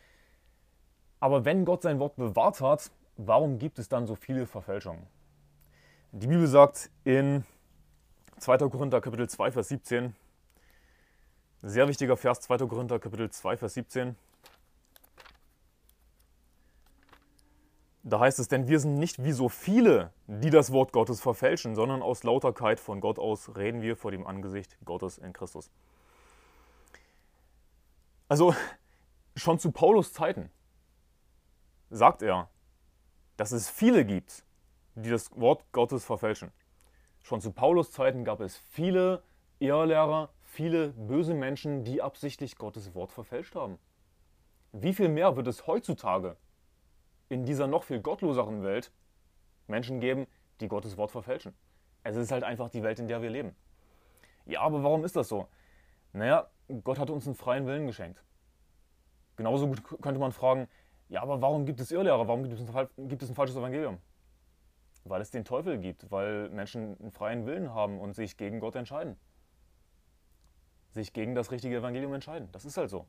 aber 1.19 1.45
wenn 1.45 1.65
Gott 1.65 1.81
sein 1.81 1.99
Wort 1.99 2.15
bewahrt 2.15 2.61
hat, 2.61 2.91
warum 3.15 3.57
gibt 3.57 3.79
es 3.79 3.89
dann 3.89 4.05
so 4.05 4.15
viele 4.15 4.45
Verfälschungen? 4.45 5.07
Die 6.11 6.27
Bibel 6.27 6.47
sagt 6.47 6.89
in 7.03 7.43
2. 8.39 8.57
Korinther 8.69 9.01
Kapitel 9.01 9.27
2, 9.27 9.51
Vers 9.51 9.69
17, 9.69 10.15
sehr 11.67 11.87
wichtiger 11.87 12.17
Vers, 12.17 12.41
2. 12.41 12.57
Korinther 12.67 12.99
Kapitel 12.99 13.29
2, 13.29 13.57
Vers 13.57 13.73
17. 13.73 14.15
Da 18.03 18.19
heißt 18.19 18.39
es, 18.39 18.47
denn 18.47 18.67
wir 18.67 18.79
sind 18.79 18.95
nicht 18.95 19.23
wie 19.23 19.33
so 19.33 19.49
viele, 19.49 20.11
die 20.27 20.49
das 20.49 20.71
Wort 20.71 20.93
Gottes 20.93 21.19
verfälschen, 21.19 21.75
sondern 21.75 22.01
aus 22.01 22.23
Lauterkeit 22.23 22.79
von 22.79 23.01
Gott 23.01 23.19
aus 23.19 23.57
reden 23.57 23.81
wir 23.81 23.97
vor 23.97 24.11
dem 24.11 24.25
Angesicht 24.25 24.77
Gottes 24.85 25.17
in 25.17 25.33
Christus. 25.33 25.69
Also 28.29 28.53
Schon 29.37 29.59
zu 29.59 29.71
Paulus 29.71 30.13
Zeiten 30.13 30.49
sagt 31.91 32.23
er, 32.23 32.49
dass 33.37 33.51
es 33.51 33.69
viele 33.69 34.03
gibt, 34.03 34.43
die 34.95 35.11
das 35.11 35.29
Wort 35.39 35.63
Gottes 35.71 36.03
verfälschen. 36.03 36.51
Schon 37.21 37.39
zu 37.39 37.51
Paulus 37.51 37.91
Zeiten 37.91 38.25
gab 38.25 38.39
es 38.39 38.57
viele 38.57 39.21
Irrlehrer, 39.59 40.31
viele 40.57 40.89
böse 40.89 41.35
Menschen, 41.35 41.83
die 41.83 42.01
absichtlich 42.01 42.55
Gottes 42.55 42.95
Wort 42.95 43.11
verfälscht 43.11 43.53
haben. 43.53 43.77
Wie 44.71 44.91
viel 44.91 45.07
mehr 45.07 45.35
wird 45.35 45.45
es 45.45 45.67
heutzutage 45.67 46.35
in 47.29 47.45
dieser 47.45 47.67
noch 47.67 47.83
viel 47.83 48.01
gottloseren 48.01 48.63
Welt 48.63 48.91
Menschen 49.67 49.99
geben, 49.99 50.25
die 50.59 50.67
Gottes 50.67 50.97
Wort 50.97 51.11
verfälschen? 51.11 51.53
Es 52.01 52.15
ist 52.15 52.31
halt 52.31 52.43
einfach 52.43 52.71
die 52.71 52.81
Welt, 52.81 52.97
in 52.97 53.07
der 53.07 53.21
wir 53.21 53.29
leben. 53.29 53.55
Ja, 54.47 54.61
aber 54.61 54.81
warum 54.81 55.05
ist 55.05 55.15
das 55.15 55.27
so? 55.27 55.47
Naja, 56.11 56.49
Gott 56.83 56.97
hat 56.97 57.11
uns 57.11 57.27
einen 57.27 57.35
freien 57.35 57.67
Willen 57.67 57.85
geschenkt. 57.85 58.23
Genauso 59.35 59.67
gut 59.67 59.83
könnte 60.01 60.19
man 60.19 60.31
fragen, 60.31 60.67
ja, 61.07 61.21
aber 61.21 61.39
warum 61.39 61.67
gibt 61.67 61.79
es 61.81 61.91
Irrlehrer? 61.91 62.27
Warum 62.27 62.41
gibt 62.41 62.59
es, 62.59 62.67
ein, 62.67 63.07
gibt 63.07 63.21
es 63.21 63.29
ein 63.29 63.35
falsches 63.35 63.57
Evangelium? 63.57 63.99
Weil 65.03 65.21
es 65.21 65.29
den 65.29 65.45
Teufel 65.45 65.77
gibt, 65.77 66.09
weil 66.09 66.49
Menschen 66.49 66.99
einen 66.99 67.11
freien 67.11 67.45
Willen 67.45 67.75
haben 67.75 67.99
und 67.99 68.13
sich 68.15 68.37
gegen 68.37 68.59
Gott 68.59 68.75
entscheiden. 68.75 69.19
Sich 70.97 71.13
gegen 71.13 71.35
das 71.35 71.51
richtige 71.51 71.77
Evangelium 71.77 72.13
entscheiden. 72.13 72.49
Das 72.51 72.65
ist 72.65 72.77
halt 72.77 72.89
so. 72.89 73.05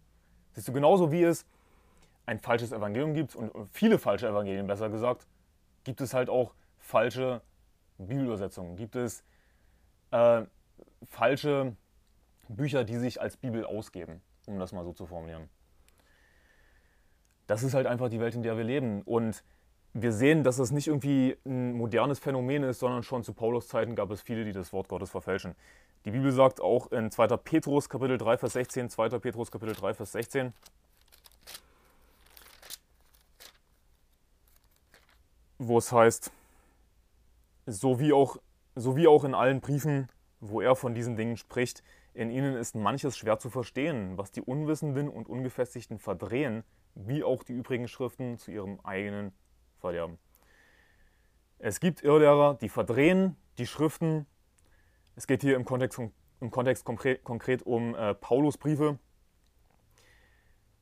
Siehst 0.53 0.69
du, 0.69 0.73
genauso 0.73 1.11
wie 1.11 1.23
es 1.23 1.47
ein 2.27 2.39
falsches 2.39 2.73
Evangelium 2.73 3.15
gibt 3.15 3.35
und 3.35 3.51
viele 3.73 3.99
falsche 3.99 4.29
Evangelien, 4.29 4.67
besser 4.67 4.91
gesagt, 4.91 5.27
gibt 5.85 6.01
es 6.01 6.13
halt 6.13 6.29
auch 6.29 6.55
falsche 6.79 7.41
Bibelübersetzungen. 7.97 8.77
Gibt 8.77 8.95
es 8.95 9.25
äh, 10.11 10.43
falsche 11.09 11.75
Bücher, 12.49 12.85
die 12.85 12.99
sich 12.99 13.21
als 13.21 13.37
Bibel 13.37 13.65
ausgeben, 13.65 14.21
um 14.47 14.59
das 14.59 14.73
mal 14.73 14.85
so 14.85 14.93
zu 14.93 15.07
formulieren 15.07 15.49
das 17.49 17.63
ist 17.63 17.75
halt 17.75 17.87
einfach 17.87 18.11
die 18.11 18.21
Welt, 18.21 18.35
in 18.37 18.43
der 18.45 18.57
wir 18.57 18.63
leben. 18.63 19.03
Und 19.03 19.43
wir 19.95 20.13
sehen, 20.13 20.45
dass 20.45 20.57
das 20.57 20.71
nicht 20.71 20.87
irgendwie 20.87 21.37
ein 21.45 21.73
modernes 21.73 22.19
Phänomen 22.19 22.63
ist, 22.63 22.81
sondern 22.81 23.03
schon 23.03 23.25
zu 23.25 23.33
Paulus 23.33 23.69
Zeiten 23.69 23.95
gab 23.95 24.11
es 24.11 24.23
viele, 24.23 24.45
die 24.45 24.53
das 24.53 24.73
Wort 24.73 24.89
Gottes 24.89 25.11
verfälschen. 25.11 25.55
Die 26.05 26.11
Bibel 26.11 26.31
sagt 26.31 26.61
auch 26.61 26.93
in 26.93 27.11
2. 27.11 27.29
Petrus 27.39 27.89
Kapitel 27.89 28.19
3, 28.19 28.39
Vers 28.39 28.53
16, 28.53 28.91
2. 28.91 29.19
Petrus 29.19 29.51
Kapitel 29.51 29.75
3, 29.75 29.95
Vers 29.95 30.13
16, 30.13 30.53
wo 35.59 35.79
es 35.79 35.91
heißt, 35.91 36.31
so 37.67 37.99
wie, 37.99 38.13
auch, 38.13 38.37
so 38.77 38.97
wie 38.97 39.09
auch 39.09 39.25
in 39.25 39.35
allen 39.35 39.61
Briefen, 39.61 40.09
wo 40.41 40.61
er 40.61 40.77
von 40.77 40.95
diesen 40.95 41.17
Dingen 41.17 41.37
spricht, 41.37 41.83
in 42.15 42.31
ihnen 42.31 42.57
ist 42.57 42.75
manches 42.75 43.17
schwer 43.17 43.39
zu 43.39 43.51
verstehen, 43.51 44.17
was 44.17 44.31
die 44.31 44.41
Unwissenden 44.41 45.09
und 45.09 45.29
Ungefestigten 45.29 45.99
verdrehen, 45.99 46.65
wie 46.95 47.23
auch 47.23 47.43
die 47.43 47.53
übrigen 47.53 47.89
Schriften 47.89 48.39
zu 48.39 48.51
ihrem 48.51 48.81
eigenen 48.83 49.33
Verderben. 49.79 50.19
Es 51.59 51.81
gibt 51.81 52.03
Irrlehrer, 52.03 52.55
die 52.55 52.69
verdrehen 52.69 53.37
die 53.59 53.67
Schriften. 53.67 54.27
Es 55.17 55.27
geht 55.27 55.43
hier 55.43 55.57
im 55.57 55.65
Kontext, 55.65 55.99
im 56.41 56.51
Kontext 56.51 56.85
konkret, 56.85 57.25
konkret 57.25 57.63
um 57.63 57.95
äh, 57.95 58.15
Paulusbriefe. 58.15 58.99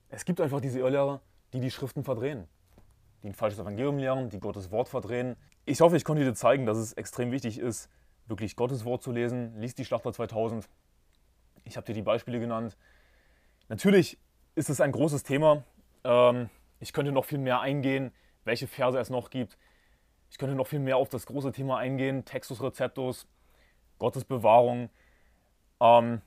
Es 0.08 0.24
gibt 0.24 0.40
einfach 0.40 0.60
diese 0.60 0.80
Irrlehrer, 0.80 1.20
die 1.52 1.60
die 1.60 1.70
Schriften 1.70 2.04
verdrehen, 2.04 2.46
die 3.22 3.28
ein 3.28 3.34
falsches 3.34 3.58
Evangelium 3.58 3.98
lehren, 3.98 4.28
die 4.28 4.38
Gottes 4.38 4.70
Wort 4.70 4.88
verdrehen. 4.88 5.36
Ich 5.64 5.80
hoffe, 5.80 5.96
ich 5.96 6.04
konnte 6.04 6.24
dir 6.24 6.34
zeigen, 6.34 6.66
dass 6.66 6.76
es 6.76 6.92
extrem 6.92 7.32
wichtig 7.32 7.58
ist, 7.58 7.90
wirklich 8.26 8.56
Gottes 8.56 8.84
Wort 8.84 9.02
zu 9.02 9.12
lesen. 9.12 9.58
Lies 9.58 9.74
die 9.74 9.84
Schlachter 9.84 10.12
2000. 10.12 10.68
Ich 11.64 11.76
habe 11.76 11.86
dir 11.86 11.94
die 11.94 12.02
Beispiele 12.02 12.38
genannt. 12.38 12.76
Natürlich 13.68 14.18
ist 14.54 14.70
es 14.70 14.80
ein 14.80 14.92
großes 14.92 15.22
Thema. 15.22 15.64
Ähm, 16.04 16.50
ich 16.78 16.92
könnte 16.92 17.12
noch 17.12 17.24
viel 17.24 17.38
mehr 17.38 17.60
eingehen, 17.60 18.12
welche 18.46 18.66
Verse 18.66 18.98
es 18.98 19.10
noch 19.10 19.28
gibt. 19.28 19.58
Ich 20.30 20.38
könnte 20.38 20.54
noch 20.54 20.66
viel 20.66 20.78
mehr 20.78 20.96
auf 20.96 21.08
das 21.10 21.26
große 21.26 21.52
Thema 21.52 21.78
eingehen, 21.78 22.24
Textus 22.24 22.62
Receptus, 22.62 23.26
Gottes 23.98 24.24
Bewahrung. 24.24 24.88
Ähm, 25.80 26.22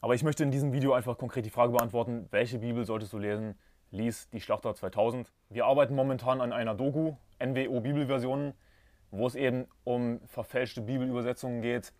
aber 0.00 0.14
ich 0.14 0.24
möchte 0.24 0.42
in 0.42 0.50
diesem 0.50 0.72
Video 0.72 0.92
einfach 0.92 1.16
konkret 1.16 1.46
die 1.46 1.50
Frage 1.50 1.72
beantworten, 1.72 2.26
welche 2.30 2.58
Bibel 2.58 2.84
solltest 2.84 3.12
du 3.12 3.18
lesen? 3.18 3.54
Lies 3.90 4.28
die 4.30 4.40
Schlachter 4.40 4.74
2000. 4.74 5.32
Wir 5.48 5.66
arbeiten 5.66 5.94
momentan 5.94 6.40
an 6.40 6.52
einer 6.52 6.74
Doku, 6.74 7.14
NWO 7.38 7.80
Bibelversionen, 7.80 8.54
wo 9.10 9.26
es 9.26 9.34
eben 9.34 9.66
um 9.84 10.20
verfälschte 10.26 10.82
Bibelübersetzungen 10.82 11.62
geht. 11.62 11.92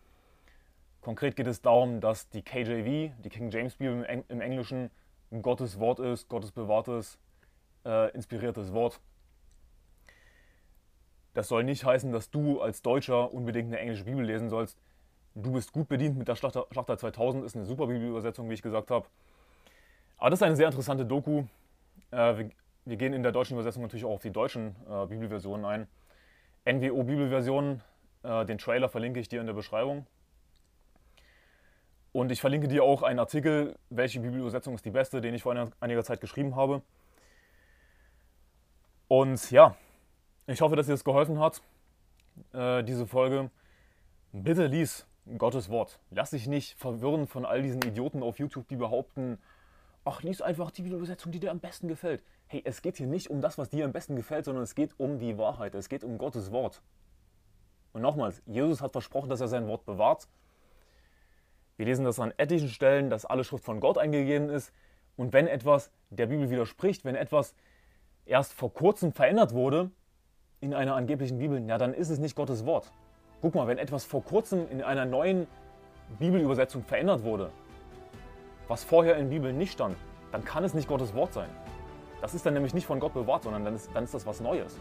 Konkret 1.00 1.36
geht 1.36 1.46
es 1.46 1.62
darum, 1.62 2.00
dass 2.00 2.28
die 2.30 2.42
KJV, 2.42 3.12
die 3.22 3.28
King 3.28 3.50
James 3.50 3.76
Bibel 3.76 4.04
im 4.28 4.40
Englischen, 4.40 4.90
Gottes 5.40 5.78
Wort 5.78 5.98
ist, 5.98 6.28
Gottes 6.28 6.52
bewahrtes, 6.52 7.18
äh, 7.84 8.10
inspiriertes 8.12 8.72
Wort. 8.72 9.00
Das 11.34 11.48
soll 11.48 11.64
nicht 11.64 11.84
heißen, 11.84 12.12
dass 12.12 12.30
du 12.30 12.60
als 12.60 12.82
Deutscher 12.82 13.32
unbedingt 13.32 13.68
eine 13.68 13.78
englische 13.78 14.04
Bibel 14.04 14.24
lesen 14.24 14.50
sollst. 14.50 14.78
Du 15.34 15.52
bist 15.52 15.72
gut 15.72 15.88
bedient 15.88 16.18
mit 16.18 16.28
der 16.28 16.36
Schlachter, 16.36 16.66
Schlachter 16.70 16.98
2000, 16.98 17.44
ist 17.44 17.56
eine 17.56 17.64
super 17.64 17.86
Bibelübersetzung, 17.86 18.50
wie 18.50 18.54
ich 18.54 18.62
gesagt 18.62 18.90
habe. 18.90 19.06
Aber 20.18 20.30
das 20.30 20.40
ist 20.40 20.42
eine 20.42 20.56
sehr 20.56 20.66
interessante 20.66 21.06
Doku. 21.06 21.44
Äh, 22.10 22.50
wir, 22.84 22.96
gehen 22.96 23.14
in 23.14 23.22
der 23.22 23.32
deutschen 23.32 23.54
Übersetzung 23.54 23.82
natürlich 23.82 24.04
auch 24.04 24.12
auf 24.12 24.22
die 24.22 24.30
deutschen 24.30 24.76
äh, 24.88 25.06
Bibelversionen 25.06 25.64
ein. 25.64 25.88
NWO 26.66 27.02
Bibelversion, 27.02 27.80
äh, 28.22 28.44
den 28.44 28.58
Trailer 28.58 28.88
verlinke 28.88 29.18
ich 29.18 29.28
dir 29.28 29.40
in 29.40 29.46
der 29.46 29.54
Beschreibung. 29.54 30.06
Und 32.12 32.30
ich 32.30 32.42
verlinke 32.42 32.68
dir 32.68 32.84
auch 32.84 33.02
einen 33.02 33.18
Artikel, 33.18 33.74
welche 33.88 34.20
Bibelübersetzung 34.20 34.74
ist 34.74 34.84
die 34.84 34.90
beste, 34.90 35.22
den 35.22 35.32
ich 35.32 35.42
vor 35.42 35.70
einiger 35.80 36.04
Zeit 36.04 36.20
geschrieben 36.20 36.56
habe. 36.56 36.82
Und 39.08 39.50
ja, 39.50 39.76
ich 40.46 40.60
hoffe, 40.60 40.76
dass 40.76 40.86
dir 40.86 40.92
das 40.92 41.04
geholfen 41.04 41.38
hat, 41.38 41.62
äh, 42.52 42.82
diese 42.84 43.06
Folge. 43.06 43.50
Bitte 44.32 44.66
lies 44.66 45.06
Gottes 45.38 45.68
Wort. 45.68 45.98
Lass 46.10 46.30
dich 46.30 46.46
nicht 46.46 46.78
verwirren 46.78 47.26
von 47.26 47.44
all 47.44 47.62
diesen 47.62 47.82
Idioten 47.82 48.22
auf 48.22 48.38
YouTube, 48.38 48.66
die 48.68 48.76
behaupten, 48.76 49.38
ach, 50.04 50.22
lies 50.22 50.42
einfach 50.42 50.70
die 50.70 50.82
Bibelübersetzung, 50.82 51.32
die 51.32 51.40
dir 51.40 51.50
am 51.50 51.60
besten 51.60 51.88
gefällt. 51.88 52.24
Hey, 52.46 52.62
es 52.64 52.82
geht 52.82 52.96
hier 52.96 53.06
nicht 53.06 53.30
um 53.30 53.40
das, 53.40 53.58
was 53.58 53.70
dir 53.70 53.84
am 53.84 53.92
besten 53.92 54.16
gefällt, 54.16 54.46
sondern 54.46 54.64
es 54.64 54.74
geht 54.74 54.98
um 54.98 55.18
die 55.18 55.38
Wahrheit. 55.38 55.74
Es 55.74 55.88
geht 55.88 56.04
um 56.04 56.18
Gottes 56.18 56.50
Wort. 56.50 56.82
Und 57.92 58.02
nochmals, 58.02 58.42
Jesus 58.46 58.80
hat 58.80 58.92
versprochen, 58.92 59.28
dass 59.28 59.40
er 59.40 59.48
sein 59.48 59.68
Wort 59.68 59.84
bewahrt 59.84 60.26
wir 61.76 61.86
lesen 61.86 62.04
das 62.04 62.20
an 62.20 62.32
etlichen 62.36 62.68
Stellen, 62.68 63.10
dass 63.10 63.24
alle 63.24 63.44
Schrift 63.44 63.64
von 63.64 63.80
Gott 63.80 63.98
eingegeben 63.98 64.50
ist. 64.50 64.72
Und 65.16 65.32
wenn 65.32 65.46
etwas 65.46 65.90
der 66.10 66.26
Bibel 66.26 66.50
widerspricht, 66.50 67.04
wenn 67.04 67.14
etwas 67.14 67.54
erst 68.24 68.52
vor 68.52 68.72
kurzem 68.72 69.12
verändert 69.12 69.52
wurde 69.52 69.90
in 70.62 70.74
einer 70.74 70.94
angeblichen 70.94 71.38
Bibel, 71.38 71.60
ja, 71.68 71.76
dann 71.76 71.92
ist 71.92 72.08
es 72.08 72.20
nicht 72.20 72.36
Gottes 72.36 72.64
Wort. 72.64 72.90
Guck 73.42 73.56
mal, 73.56 73.66
wenn 73.66 73.78
etwas 73.78 74.04
vor 74.04 74.22
kurzem 74.22 74.70
in 74.70 74.80
einer 74.80 75.04
neuen 75.04 75.48
Bibelübersetzung 76.20 76.84
verändert 76.84 77.24
wurde, 77.24 77.50
was 78.68 78.84
vorher 78.84 79.16
in 79.16 79.28
der 79.28 79.36
Bibel 79.36 79.52
nicht 79.52 79.72
stand, 79.72 79.96
dann 80.30 80.44
kann 80.44 80.62
es 80.62 80.72
nicht 80.72 80.88
Gottes 80.88 81.14
Wort 81.14 81.32
sein. 81.32 81.48
Das 82.20 82.32
ist 82.32 82.46
dann 82.46 82.54
nämlich 82.54 82.74
nicht 82.74 82.86
von 82.86 83.00
Gott 83.00 83.12
bewahrt, 83.12 83.42
sondern 83.42 83.64
dann 83.64 83.74
ist, 83.74 83.90
dann 83.92 84.04
ist 84.04 84.14
das 84.14 84.24
was 84.24 84.40
Neues. 84.40 84.78